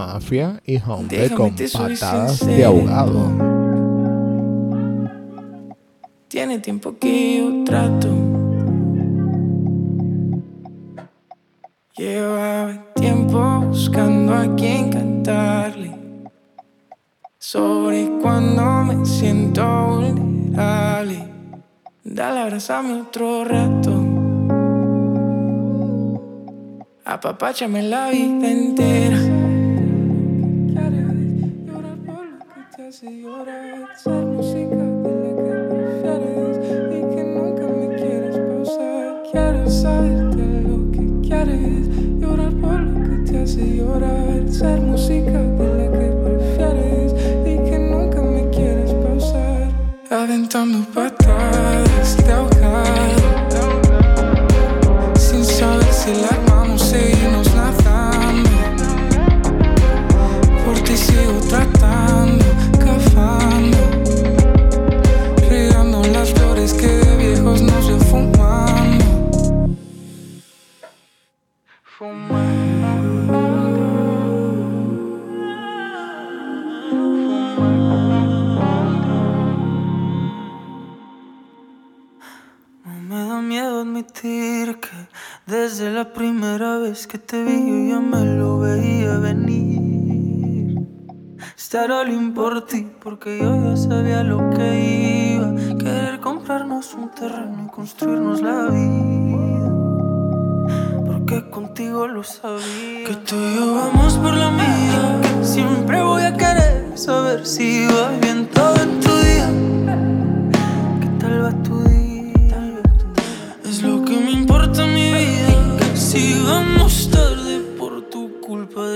Mafia 0.00 0.62
y 0.64 0.78
hombre 0.78 1.28
con 1.30 1.54
patadas 1.54 2.46
de 2.46 2.64
ahogado. 2.64 3.20
Tiene 6.28 6.58
tiempo 6.58 6.96
que 6.98 7.36
yo 7.38 7.64
trato. 7.64 8.08
Llevaba 11.98 12.82
tiempo 12.94 13.60
buscando 13.66 14.34
a 14.34 14.56
quien 14.56 14.90
cantarle 14.90 15.94
sobre 17.38 18.10
cuando 18.22 18.84
me 18.84 19.04
siento 19.04 19.62
vulnerable. 19.86 21.28
Dale, 22.04 22.40
abrazame 22.40 23.02
otro 23.02 23.44
rato. 23.44 23.92
Apapáchame 27.04 27.82
la 27.82 28.08
vida 28.08 28.50
entera. 28.50 29.39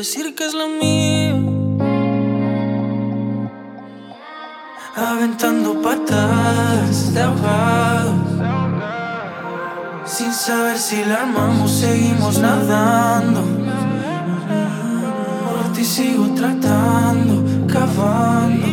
Decir 0.04 0.34
que 0.34 0.44
es 0.44 0.52
la 0.52 0.66
mía. 0.66 1.34
Aventando 4.94 5.80
patadas 5.80 7.14
de 7.14 7.22
ahogado. 7.22 8.12
Sin 10.04 10.30
saber 10.34 10.76
si 10.78 11.02
la 11.06 11.22
armamos, 11.22 11.70
seguimos 11.70 12.38
nadando. 12.38 13.40
Por 15.48 15.72
ti 15.72 15.82
sigo 15.82 16.26
tratando, 16.34 17.34
cavando. 17.66 18.68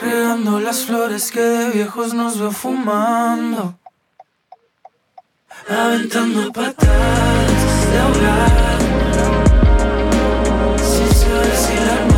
Regando 0.00 0.60
las 0.60 0.78
flores 0.86 1.30
que 1.30 1.42
de 1.42 1.70
viejos 1.72 2.14
nos 2.14 2.38
veo 2.38 2.52
fumando. 2.52 3.78
Aventando 5.68 6.50
patadas 6.52 7.90
de 7.90 7.98
ahogado. 7.98 8.87
Sin 11.44 12.17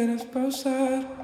quieras 0.00 0.24
pausar. 0.24 1.19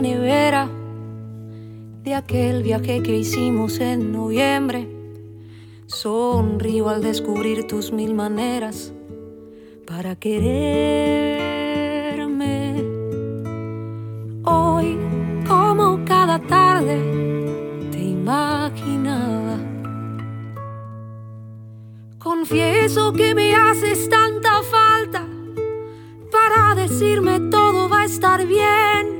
Nevera 0.00 0.68
de 2.02 2.14
aquel 2.14 2.62
viaje 2.62 3.02
que 3.02 3.18
hicimos 3.18 3.80
en 3.80 4.12
noviembre. 4.12 4.88
Sonrío 5.86 6.88
al 6.88 7.02
descubrir 7.02 7.66
tus 7.66 7.92
mil 7.92 8.14
maneras 8.14 8.92
para 9.86 10.16
quererme. 10.16 10.60
Hoy, 14.44 14.96
como 15.46 16.04
cada 16.04 16.38
tarde, 16.38 16.96
te 17.90 17.98
imaginaba. 17.98 19.58
Confieso 22.18 23.12
que 23.12 23.34
me 23.34 23.54
haces 23.54 24.08
tanta 24.08 24.62
falta 24.62 25.26
para 26.30 26.74
decirme 26.74 27.40
todo 27.50 27.88
va 27.88 28.02
a 28.02 28.04
estar 28.04 28.46
bien, 28.46 29.19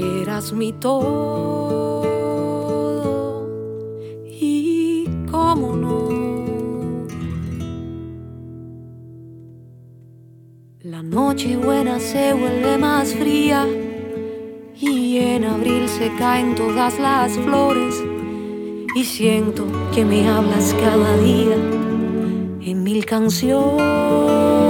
eras 0.00 0.52
mi 0.52 0.72
todo 0.72 2.02
y 4.24 5.06
cómo 5.30 5.76
no. 5.76 6.08
La 10.80 11.02
noche 11.02 11.56
buena 11.56 11.98
se 12.00 12.32
vuelve 12.32 12.78
más 12.78 13.14
fría 13.14 13.66
y 14.80 15.18
en 15.18 15.44
abril 15.44 15.88
se 15.88 16.14
caen 16.16 16.54
todas 16.54 16.98
las 16.98 17.32
flores 17.38 17.94
y 18.94 19.04
siento 19.04 19.66
que 19.94 20.04
me 20.04 20.28
hablas 20.28 20.74
cada 20.74 21.16
día 21.18 21.56
en 22.60 22.82
mil 22.82 23.04
canciones. 23.04 24.67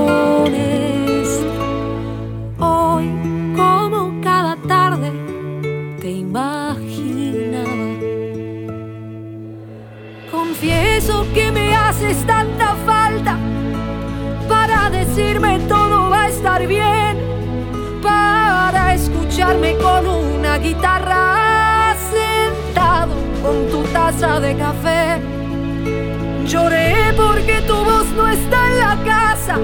Confieso 11.08 11.32
que 11.32 11.50
me 11.50 11.74
haces 11.74 12.18
tanta 12.26 12.74
falta 12.84 13.38
para 14.46 14.90
decirme 14.90 15.58
todo 15.60 16.10
va 16.10 16.24
a 16.24 16.28
estar 16.28 16.66
bien, 16.66 17.16
para 18.02 18.94
escucharme 18.94 19.76
con 19.78 20.06
una 20.06 20.58
guitarra 20.58 21.96
sentado 22.10 23.14
con 23.42 23.68
tu 23.70 23.82
taza 23.90 24.38
de 24.40 24.54
café. 24.56 25.22
Lloré 26.46 27.14
porque 27.16 27.62
tu 27.62 27.74
voz 27.74 28.06
no 28.14 28.28
está 28.28 28.66
en 28.68 28.78
la 28.78 28.96
casa. 29.04 29.56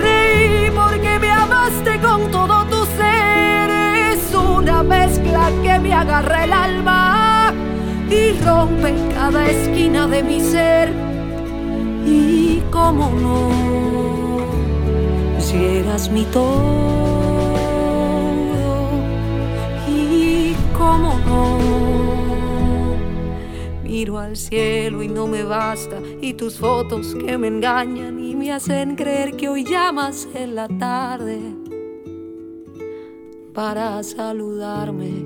Reí 0.00 0.70
porque 0.70 1.18
me 1.18 1.30
amaste 1.30 1.98
con 2.00 2.30
todo 2.30 2.64
tu 2.66 2.84
ser. 2.96 3.70
Es 4.12 4.34
una 4.34 4.82
mezcla 4.82 5.50
que 5.62 5.78
me 5.78 5.94
agarra 5.94 6.44
el 6.44 6.52
alma 6.52 7.01
y 8.12 8.32
rompe 8.44 8.94
cada 9.14 9.48
esquina 9.48 10.06
de 10.06 10.22
mi 10.22 10.40
ser. 10.40 10.92
Y 12.06 12.60
cómo 12.70 13.10
no, 13.10 13.50
si 15.38 15.56
eras 15.56 16.10
mi 16.10 16.24
todo. 16.24 16.92
Y 19.88 20.54
cómo 20.76 21.18
no 21.26 21.58
Miro 23.84 24.18
al 24.18 24.36
cielo 24.36 25.02
y 25.02 25.08
no 25.08 25.26
me 25.26 25.44
basta, 25.44 25.98
y 26.20 26.34
tus 26.34 26.58
fotos 26.58 27.14
que 27.14 27.36
me 27.36 27.48
engañan 27.48 28.18
y 28.18 28.34
me 28.34 28.50
hacen 28.50 28.96
creer 28.96 29.36
que 29.36 29.48
hoy 29.48 29.64
llamas 29.64 30.26
en 30.34 30.54
la 30.54 30.66
tarde 30.66 31.40
para 33.52 34.02
saludarme. 34.02 35.21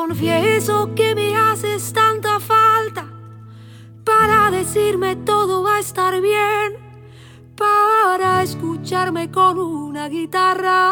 Confieso 0.00 0.94
que 0.94 1.14
me 1.14 1.36
haces 1.36 1.92
tanta 1.92 2.40
falta 2.40 3.04
para 4.02 4.50
decirme 4.50 5.14
todo 5.14 5.62
va 5.62 5.76
a 5.76 5.80
estar 5.80 6.18
bien, 6.22 6.68
para 7.54 8.42
escucharme 8.42 9.30
con 9.30 9.58
una 9.58 10.08
guitarra 10.08 10.90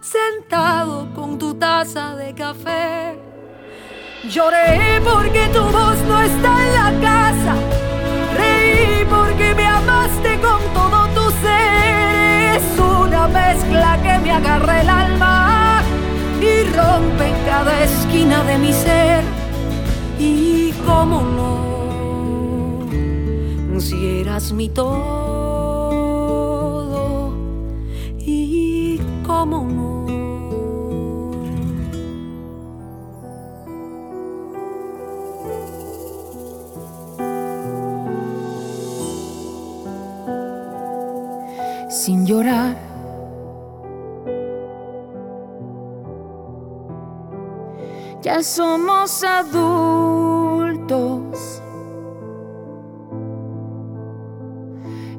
sentado 0.00 1.14
con 1.14 1.38
tu 1.38 1.54
taza 1.54 2.16
de 2.16 2.34
café. 2.34 3.16
Lloré 4.24 5.00
porque 5.04 5.48
tu 5.54 5.62
voz 5.62 5.98
no 6.08 6.20
está 6.20 6.52
en 6.66 6.72
la 6.80 7.08
casa. 7.08 7.54
Reí 8.36 9.04
porque 9.08 9.54
me 9.54 9.66
amaste 9.66 10.40
con 10.40 10.60
todo 10.74 11.06
tu 11.14 11.30
ser. 11.42 12.56
Es 12.56 12.80
una 12.80 13.28
mezcla 13.28 14.02
que 14.02 14.18
me 14.18 14.32
agarra 14.32 14.80
el 14.80 14.88
alma 14.88 15.55
y 16.40 16.64
rompe 16.76 17.32
cada 17.46 17.84
esquina 17.84 18.42
de 18.44 18.58
mi 18.58 18.72
ser. 18.72 19.24
Y 20.18 20.72
cómo 20.86 21.22
no, 21.22 22.86
si 23.80 24.20
eras 24.20 24.52
mi 24.52 24.68
todo. 24.68 24.94
Y 28.18 29.00
cómo 29.26 29.64
no. 29.64 29.86
sin 42.06 42.24
llorar. 42.24 42.85
Ya 48.26 48.42
somos 48.42 49.22
adultos 49.22 49.62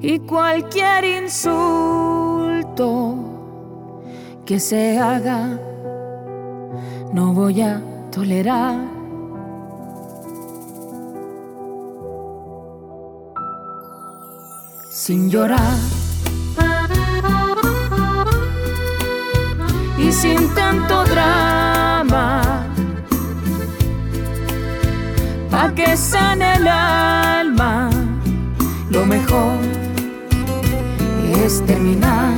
y 0.01 0.19
cualquier 0.19 1.23
insulto 1.23 2.65
que 4.45 4.59
se 4.59 4.99
haga 4.99 5.57
no 7.13 7.33
voy 7.33 7.61
a 7.61 7.81
tolerar. 8.11 8.75
Sin 14.91 15.29
llorar. 15.29 15.77
y 19.97 20.11
sin 20.11 20.53
tanto 20.53 21.03
drama, 21.05 21.46
pa' 25.57 25.73
que 25.73 25.97
sane 25.97 26.53
el 26.57 26.67
alma, 26.67 27.89
lo 28.91 29.05
mejor 29.07 29.57
es 31.43 31.65
terminar. 31.65 32.33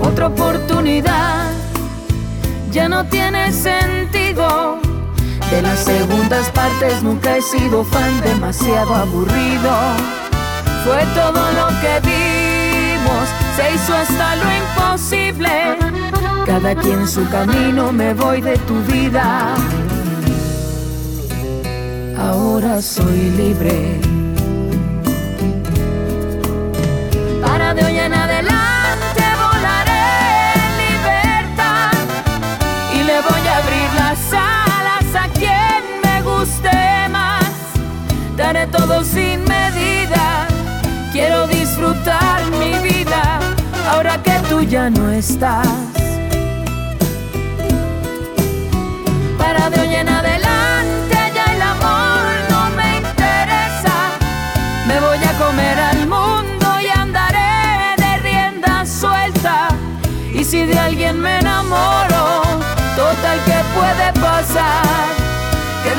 Otra 0.00 0.28
oportunidad 0.28 1.50
ya 2.70 2.88
no 2.88 3.04
tiene 3.04 3.52
sentido. 3.52 4.78
De 5.50 5.60
las 5.60 5.80
segundas 5.80 6.48
partes 6.50 7.02
nunca 7.02 7.36
he 7.36 7.42
sido 7.42 7.84
fan, 7.84 8.12
demasiado 8.22 8.94
aburrido. 8.94 9.72
Fue 10.84 11.02
todo 11.20 11.42
lo 11.58 11.66
que 11.82 11.94
vimos 12.10 13.24
se 13.56 13.74
hizo 13.74 13.94
hasta 13.94 14.36
lo 14.36 14.46
imposible. 14.62 15.91
Cada 16.46 16.74
quien 16.74 17.06
su 17.06 17.28
camino, 17.30 17.92
me 17.92 18.14
voy 18.14 18.40
de 18.40 18.56
tu 18.58 18.82
vida. 18.82 19.54
Ahora 22.18 22.82
soy 22.82 23.30
libre. 23.30 24.00
Para 27.40 27.74
de 27.74 27.84
hoy 27.84 27.98
en 27.98 28.12
adelante 28.12 29.22
volaré 29.42 30.52
en 30.54 30.72
libertad 30.84 31.92
y 32.92 33.04
le 33.04 33.20
voy 33.20 33.48
a 33.48 33.56
abrir 33.58 33.88
las 33.96 34.32
alas 34.32 35.24
a 35.24 35.28
quien 35.38 35.82
me 36.04 36.22
guste 36.22 37.08
más. 37.10 37.50
Daré 38.36 38.66
todo 38.66 39.04
sin 39.04 39.44
medida. 39.44 40.46
Quiero 41.12 41.46
disfrutar 41.46 42.42
mi 42.58 42.72
vida 42.88 43.40
ahora 43.90 44.20
que 44.22 44.38
tú 44.48 44.62
ya 44.62 44.90
no 44.90 45.10
estás. 45.10 46.01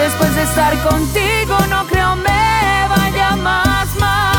Después 0.03 0.35
de 0.35 0.43
estar 0.43 0.77
contigo 0.83 1.55
no 1.69 1.85
creo 1.87 2.15
me 2.17 2.87
vaya 2.89 3.37
más 3.37 3.87
mal. 3.95 4.33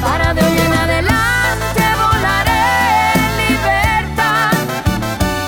Para 0.00 0.32
de 0.32 0.40
hoy 0.42 0.58
en 0.66 0.72
adelante 0.72 1.82
volaré 2.02 2.68
en 3.14 3.30
libertad 3.50 4.52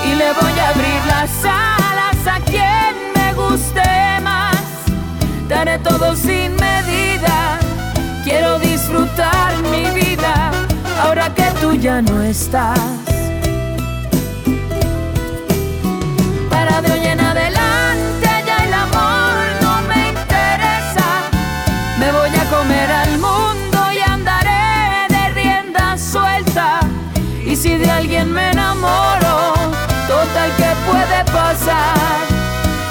y 0.05 0.15
le 0.21 0.33
voy 0.35 0.59
a 0.61 0.69
abrir 0.69 1.01
las 1.15 1.31
alas 1.45 2.27
a 2.27 2.41
quien 2.41 2.93
me 3.17 3.33
guste 3.33 4.21
más. 4.23 4.57
Daré 5.49 5.79
todo 5.79 6.15
sin 6.15 6.55
medida, 6.57 6.98
tú 11.61 11.75
ya 11.75 12.01
no 12.03 12.23
estás. 12.23 12.79
Para 16.51 16.81
de 16.83 16.93
hoy 16.93 17.07
en 17.07 17.21
adelante 17.21 18.29
ya 18.47 18.57
el 18.65 18.75
amor 18.75 19.45
no 19.63 19.83
me 19.89 20.09
interesa. 20.09 21.09
Me 21.99 22.13
voy 22.13 22.31
a 22.31 22.45
comer 22.57 22.91
al 22.91 23.19
mundo 23.19 23.79
y 23.93 23.99
andaré 24.01 25.07
de 25.09 25.29
rienda 25.31 25.97
suelta. 25.99 26.81
Y 27.45 27.57
si 27.57 27.77
de 27.77 27.91
alguien 27.91 28.33
me 28.33 28.51
enamoro, 28.51 29.55
total 30.07 30.51
que 30.57 30.71
puede 30.91 31.25
pasar. 31.33 32.19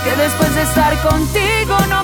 Que 0.03 0.15
después 0.15 0.56
de 0.56 0.64
estar 0.64 0.94
contigo 1.02 1.77
no 1.89 1.96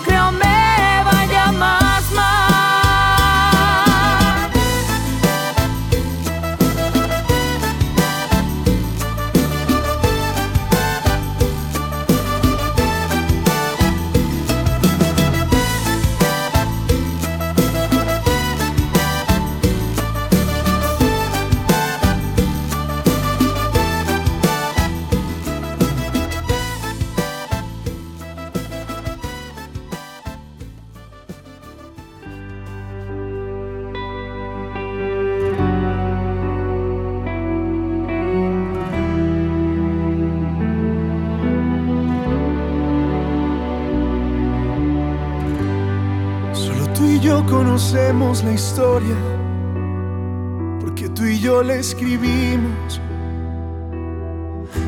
conocemos 48.13 48.43
la 48.43 48.51
historia, 48.53 49.15
porque 50.79 51.09
tú 51.09 51.23
y 51.23 51.39
yo 51.39 51.63
la 51.63 51.75
escribimos. 51.75 53.01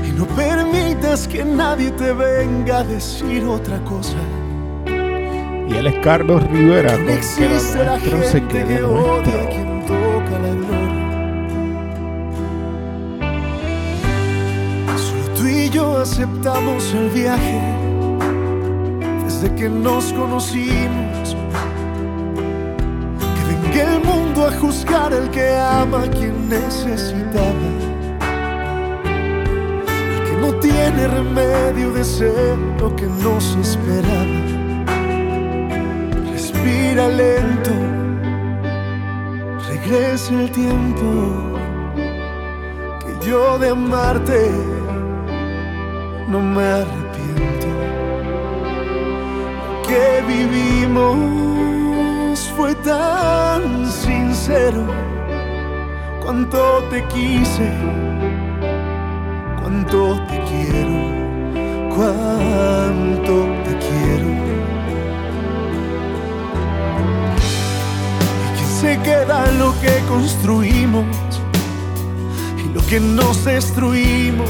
Y 0.07 0.11
no 0.11 0.25
permitas 0.27 1.27
que 1.27 1.43
nadie 1.43 1.91
te 1.91 2.13
venga 2.13 2.79
a 2.79 2.83
decir 2.83 3.43
otra 3.45 3.83
cosa. 3.83 4.17
Y 5.67 5.73
él 5.73 5.87
es 5.87 5.95
Carlos 6.03 6.43
Rivera, 6.51 6.93
con 6.93 7.01
no 7.01 7.07
que 7.07 7.17
existe 7.17 7.83
la 7.83 7.99
se 7.99 8.09
gente 8.09 8.47
quede 8.47 8.77
que 8.77 8.83
odia 8.83 9.41
a 9.41 9.49
quien 9.49 9.85
toca 9.85 10.39
la 10.39 10.49
gloria. 10.49 11.05
Solo 14.97 15.23
tú 15.35 15.47
y 15.47 15.69
yo 15.69 15.97
aceptamos 15.97 16.93
el 16.93 17.09
viaje 17.09 17.61
desde 19.25 19.53
que 19.55 19.69
nos 19.69 20.13
conocimos. 20.13 21.04
Juzgar 24.55 25.13
el 25.13 25.29
que 25.29 25.55
ama 25.55 26.03
a 26.03 26.09
quien 26.09 26.49
necesitaba. 26.49 27.67
El 30.13 30.23
que 30.27 30.35
no 30.41 30.53
tiene 30.59 31.07
remedio 31.07 31.91
de 31.93 32.03
ser 32.03 32.57
lo 32.79 32.95
que 32.95 33.05
nos 33.05 33.55
esperaba. 33.55 34.39
Respira 36.31 37.07
lento, 37.07 37.71
regresa 39.69 40.33
el 40.33 40.51
tiempo 40.51 41.07
que 43.01 43.27
yo 43.27 43.57
de 43.59 43.69
amarte 43.69 44.51
no 46.27 46.39
me 46.41 46.63
arrepiento. 46.63 47.67
Lo 49.67 49.81
que 49.87 50.23
vivimos 50.27 51.15
fue 52.55 52.73
tan 52.75 53.85
sincero. 54.45 54.85
Cuánto 56.23 56.83
te 56.89 57.03
quise, 57.07 57.71
cuánto 59.61 60.19
te 60.27 60.39
quiero, 60.49 60.97
cuánto 61.95 63.33
te 63.63 63.77
quiero. 63.85 64.29
¿Y 68.43 68.57
quién 68.57 68.69
se 68.81 68.99
queda 69.01 69.51
lo 69.53 69.73
que 69.81 69.99
construimos 70.07 71.05
y 72.63 72.73
lo 72.73 72.85
que 72.85 72.99
nos 72.99 73.45
destruimos? 73.45 74.49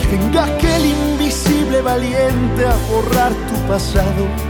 Que 0.00 0.16
venga 0.16 0.44
aquel 0.44 0.86
invisible 0.86 1.82
valiente 1.82 2.66
a 2.66 2.76
borrar 2.90 3.32
tu 3.32 3.56
pasado. 3.68 4.49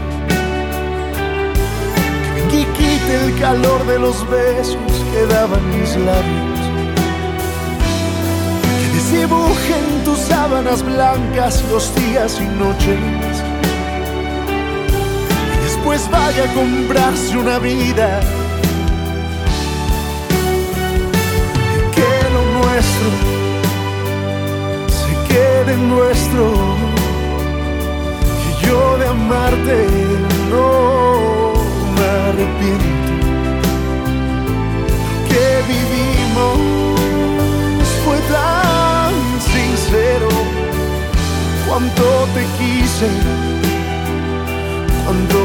Que 2.51 2.65
quite 2.65 3.15
el 3.15 3.39
calor 3.39 3.85
de 3.85 3.97
los 3.97 4.29
besos 4.29 4.91
que 5.13 5.25
daban 5.33 5.63
mis 5.69 5.95
labios. 5.95 6.59
Que 8.77 8.87
desdibuje 8.93 9.73
en 9.79 10.03
tus 10.03 10.19
sábanas 10.19 10.83
blancas 10.83 11.63
los 11.71 11.95
días 11.95 12.41
y 12.41 12.47
noches. 12.59 12.99
Y 15.55 15.63
después 15.63 16.09
vaya 16.11 16.43
a 16.43 16.53
comprarse 16.53 17.37
una 17.37 17.57
vida. 17.57 18.19
Que 21.95 22.11
lo 22.33 22.43
nuestro 22.59 23.09
se 24.99 25.33
quede 25.33 25.77
nuestro. 25.77 26.51
Que 28.41 28.67
yo 28.67 28.97
de 28.97 29.07
amarte 29.07 29.87
no 30.51 31.40
arrepiento. 32.31 33.13
Que 35.29 35.47
vivimos 35.73 36.57
fue 38.03 38.17
tan 38.35 39.13
sincero. 39.53 40.29
Cuánto 41.67 42.03
te 42.33 42.43
quise, 42.59 43.09
cuánto 45.05 45.39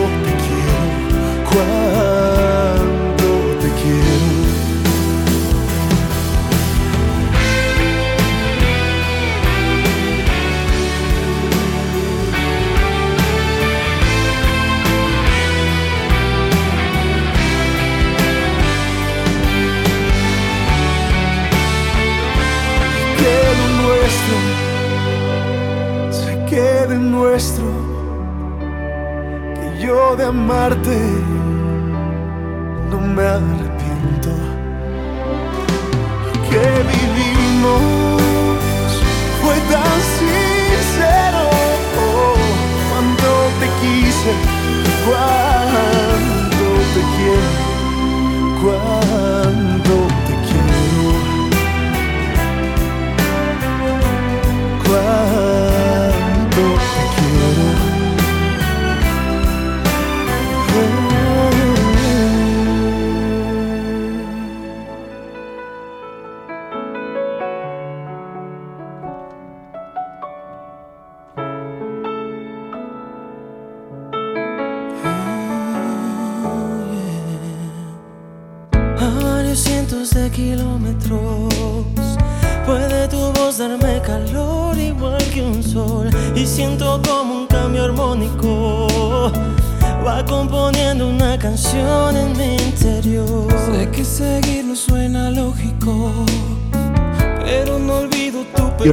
nuestro, 26.99 27.65
que 29.55 29.85
yo 29.85 30.17
de 30.17 30.25
amarte 30.25 30.99
no 32.91 33.01
me 33.01 33.23
arrepiento, 33.23 34.31
que 36.49 36.65
vivimos 36.93 37.83
fue 39.43 39.57
tan 39.73 39.97
sincero, 40.19 41.45
cuando 42.91 43.29
te 43.61 43.69
quise, 43.81 44.33
cuando 45.07 46.67
te 46.95 47.03
quiero, 47.17 47.51
cuando 48.63 49.96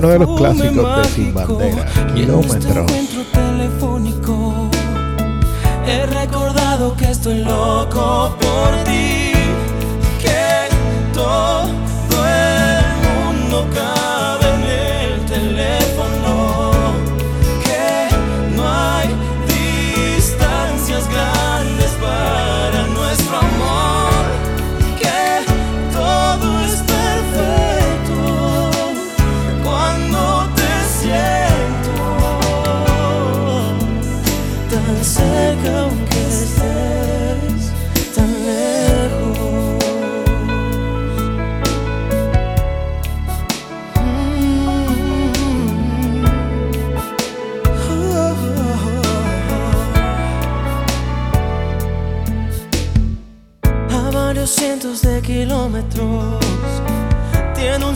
uno 0.04 0.12
de 0.12 0.20
los 0.20 0.38
clásicos 0.38 0.98
de 0.98 1.04
Sin. 1.06 1.34
Bandera, 1.34 1.86
Y 2.16 2.24
en 2.24 2.40
este 2.40 2.74
he 5.86 6.06
recordado 6.06 6.96
que 6.96 7.12
estoy 7.12 7.40
loco 7.40 8.36
por 8.40 8.84
ti, 8.86 9.33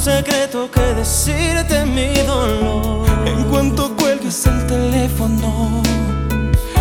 secreto 0.07 0.71
que 0.71 0.93
decirte 0.95 1.85
mi 1.85 2.13
dolor. 2.25 3.05
En 3.25 3.43
cuanto 3.49 3.93
cuelgues 3.97 4.45
el 4.45 4.65
teléfono, 4.65 5.84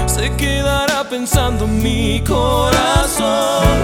se 0.07 0.31
quedará 0.36 1.03
pensando 1.09 1.65
en 1.65 1.82
mi 1.82 2.23
corazón 2.23 3.74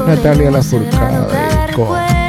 Natalia 0.00 0.50
Lafourcade 0.50 1.72
con 1.74 2.21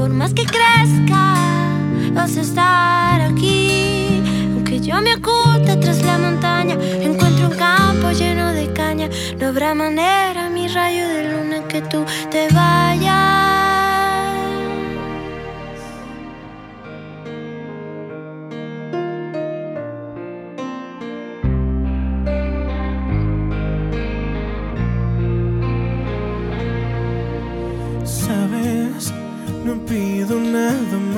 Por 0.00 0.08
más 0.08 0.32
que 0.32 0.46
crezca, 0.46 1.34
vas 2.14 2.34
a 2.34 2.40
estar 2.40 3.20
aquí. 3.20 4.22
Aunque 4.54 4.80
yo 4.80 4.98
me 5.02 5.14
oculte 5.14 5.76
tras 5.76 6.00
la 6.00 6.16
montaña, 6.16 6.74
encuentro 7.02 7.48
un 7.48 7.56
campo 7.58 8.10
lleno 8.12 8.50
de 8.54 8.72
caña. 8.72 9.10
No 9.38 9.48
habrá 9.48 9.74
manera, 9.74 10.48
mi 10.48 10.68
rayo 10.68 11.06
de 11.06 11.30
luna, 11.30 11.68
que 11.68 11.82
tú 11.82 12.06
te 12.30 12.48
vayas. 12.48 13.49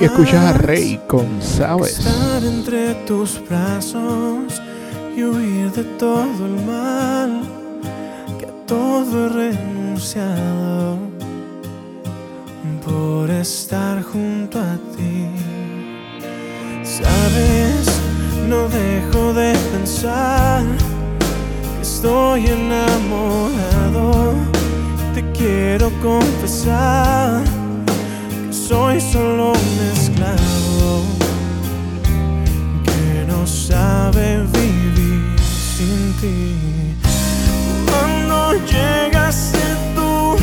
Y 0.01 0.05
escuchas 0.05 0.43
a 0.43 0.53
Rey 0.53 0.99
con 1.07 1.39
Sabes. 1.39 1.99
Estar 1.99 2.43
entre 2.43 2.95
tus 3.05 3.39
brazos 3.47 4.59
y 5.15 5.23
huir 5.23 5.71
de 5.71 5.83
todo 5.99 6.45
el 6.47 6.65
mal, 6.65 7.43
que 8.39 8.47
a 8.47 8.65
todo 8.65 9.27
he 9.27 9.29
renunciado 9.29 10.97
por 12.83 13.29
estar 13.29 14.01
junto 14.01 14.59
a 14.59 14.77
ti. 14.97 15.27
Sabes, 16.81 17.85
no 18.47 18.67
dejo 18.67 19.33
de 19.33 19.53
pensar 19.73 20.63
que 21.75 21.81
estoy 21.83 22.47
enamorado. 22.47 24.33
Te 25.13 25.21
quiero 25.33 25.91
confesar 26.01 27.43
soy 28.67 29.01
solo 29.01 29.51
un 29.51 29.79
esclavo 29.93 31.03
que 32.85 33.25
no 33.27 33.45
sabe 33.45 34.43
vivir 34.53 35.35
sin 35.75 36.13
ti. 36.21 36.55
Cuando 37.85 38.53
llegaste 38.65 39.59
tú, 39.95 40.37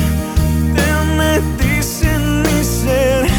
te 0.75 0.89
metiste 1.17 2.13
en 2.13 2.43
mi 2.43 2.63
ser, 2.63 3.30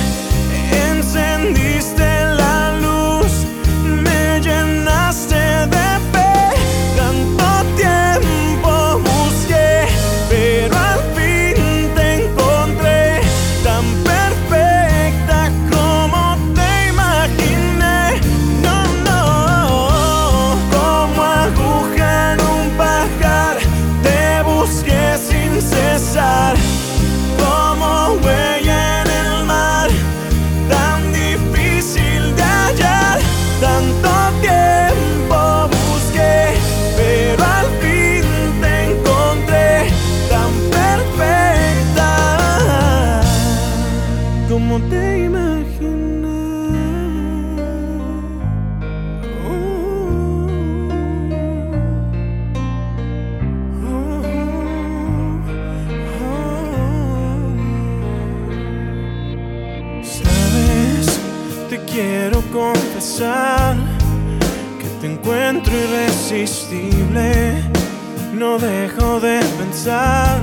no 68.34 68.58
dejo 68.58 69.20
de 69.20 69.40
pensar 69.60 70.40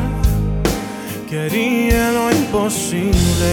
que 1.29 1.41
haría 1.41 2.13
lo 2.13 2.31
imposible 2.31 3.51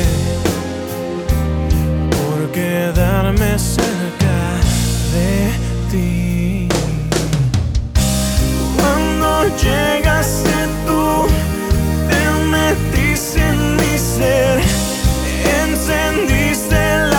por 2.12 2.52
quedarme 2.52 3.58
cerca 3.58 4.38
de 5.14 5.50
ti. 5.92 6.68
Cuando 8.78 9.28
llegaste 9.64 10.56
tú, 10.86 11.28
te 12.10 12.22
metiste 12.56 13.40
en 13.40 13.60
mi 13.78 13.98
ser, 13.98 14.60
encendiste 15.64 16.82
la 17.12 17.15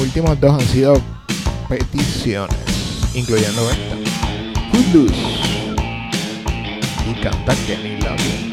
últimos 0.00 0.40
dos 0.40 0.54
han 0.54 0.66
sido 0.68 0.94
peticiones, 1.68 2.56
incluyendo 3.14 3.70
esta. 3.70 3.96
Footloose 4.72 5.14
y 7.10 7.14
canta 7.22 7.54
Kenny 7.66 8.00
Loggins. 8.00 8.49